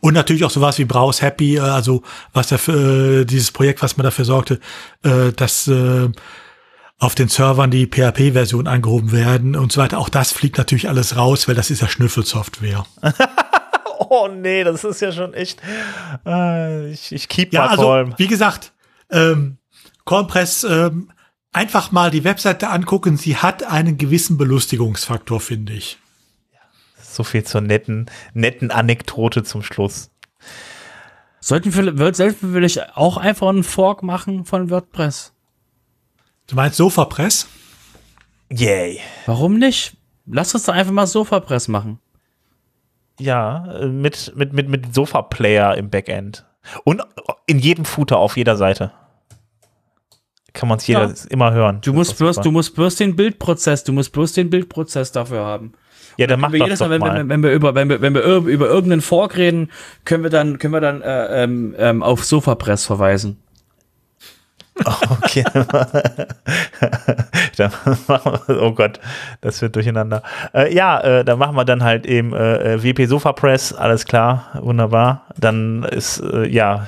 [0.00, 2.02] Und natürlich auch sowas wie Browse Happy, äh, also
[2.34, 4.60] was dafür, äh, dieses Projekt, was man dafür sorgte,
[5.02, 6.10] äh, dass äh,
[6.98, 9.98] auf den Servern die PHP-Version angehoben werden und so weiter.
[9.98, 12.84] Auch das fliegt natürlich alles raus, weil das ist ja Schnüffelsoftware.
[14.10, 15.60] oh nee, das ist ja schon echt.
[16.26, 18.14] Äh, ich, ich keep ja, also, calm.
[18.16, 18.72] Wie gesagt,
[19.10, 19.58] ähm,
[20.04, 21.10] Cornpress, ähm,
[21.52, 23.16] einfach mal die Webseite angucken.
[23.16, 25.98] Sie hat einen gewissen Belustigungsfaktor, finde ich.
[27.00, 30.10] So viel zur netten, netten Anekdote zum Schluss.
[31.40, 35.32] Sollten wir, vielleicht auch einfach einen Fork machen von WordPress?
[36.46, 37.46] Du meinst Sofapress?
[38.50, 39.00] Yay.
[39.26, 39.96] Warum nicht?
[40.26, 42.00] Lass uns doch einfach mal Sofapress machen.
[43.18, 46.44] Ja, äh, mit, mit, mit, mit Sofa-Player im Backend.
[46.84, 47.02] Und
[47.46, 48.92] in jedem Footer auf jeder Seite.
[50.52, 51.14] Kann man es jeder ja.
[51.30, 51.80] immer hören.
[51.82, 55.72] Du musst, bloß, du musst bloß den Bildprozess, du musst bloß den Bildprozess dafür haben.
[56.16, 57.16] Ja, dann mach wir jedes Mal, wenn, mal.
[57.16, 59.70] Wir, wenn wir über, wenn wir, wenn wir über irgendeinen Fork reden,
[60.04, 63.38] können wir dann, können wir dann äh, ähm, ähm, auf Sofapress verweisen.
[64.84, 65.44] Okay.
[68.48, 69.00] oh Gott,
[69.40, 70.22] das wird durcheinander.
[70.52, 74.50] Äh, ja, äh, dann machen wir dann halt eben äh, WP Sofa Press, alles klar,
[74.60, 75.26] wunderbar.
[75.36, 76.86] Dann ist, äh, ja,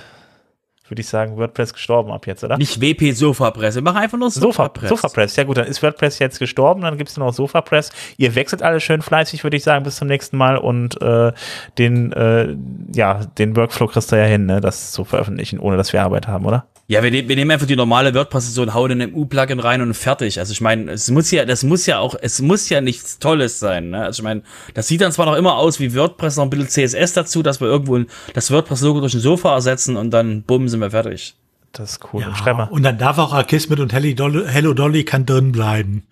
[0.89, 2.59] würde ich sagen, WordPress gestorben ab jetzt, oder?
[2.59, 4.89] Nicht WP Sofapress, wir machen einfach nur Sofapress.
[4.89, 7.91] Sofapress, ja gut, dann ist WordPress jetzt gestorben, dann gibt es nur noch Sofapress.
[8.17, 11.33] Ihr wechselt alle schön fleißig, würde ich sagen, bis zum nächsten Mal und äh,
[11.79, 12.55] den, äh,
[12.95, 16.29] ja, den Workflow kriegst du ja hin, ne, das zu veröffentlichen, ohne dass wir Arbeit
[16.29, 16.67] haben, oder?
[16.89, 20.39] Ja, wir, wir nehmen einfach die normale WordPress-Position, hauen in ein U-Plugin rein und fertig.
[20.39, 23.59] Also ich meine, es muss ja, das muss ja auch, es muss ja nichts Tolles
[23.59, 23.91] sein.
[23.91, 24.05] Ne?
[24.05, 24.43] Also ich meine,
[24.75, 27.61] das sieht dann zwar noch immer aus wie WordPress, noch ein bisschen CSS dazu, dass
[27.61, 27.99] wir irgendwo
[28.35, 31.35] das WordPress-Logo durch ein Sofa ersetzen und dann bumm, sind wir fertig.
[31.73, 32.23] Das ist cool.
[32.23, 36.07] Ja, und, und dann darf auch Akismet und Hello Dolly, Hello Dolly kann drin bleiben.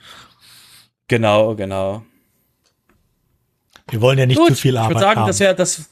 [1.06, 2.02] Genau, genau.
[3.90, 5.26] Wir wollen ja nicht Gut, zu viel Arbeit Ich würde sagen, haben.
[5.28, 5.88] das wäre das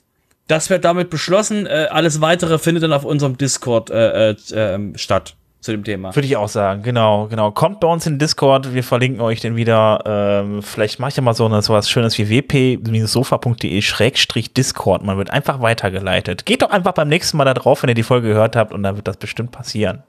[0.52, 1.66] das wird damit beschlossen.
[1.66, 6.14] Äh, alles weitere findet dann auf unserem Discord äh, äh, ähm, statt zu dem Thema.
[6.14, 7.52] Würde ich auch sagen, genau, genau.
[7.52, 10.02] Kommt bei uns in Discord, wir verlinken euch den wieder.
[10.04, 15.02] Ähm, vielleicht mache ich ja mal so sowas Schönes wie wp-sofa.de schrägstrich Discord.
[15.02, 16.44] Man wird einfach weitergeleitet.
[16.44, 18.82] Geht doch einfach beim nächsten Mal da drauf, wenn ihr die Folge gehört habt und
[18.82, 20.02] dann wird das bestimmt passieren.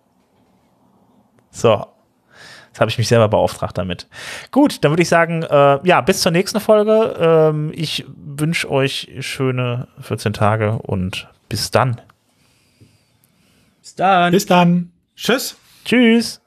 [1.51, 1.85] So,
[2.73, 4.07] Jetzt habe ich mich selber beauftragt damit.
[4.49, 7.15] Gut, dann würde ich sagen, äh, ja, bis zur nächsten Folge.
[7.19, 12.01] Ähm, ich wünsche euch schöne 14 Tage und bis dann.
[13.79, 14.31] Bis dann.
[14.31, 14.91] Bis dann.
[15.15, 15.55] Tschüss.
[15.85, 16.42] Tschüss.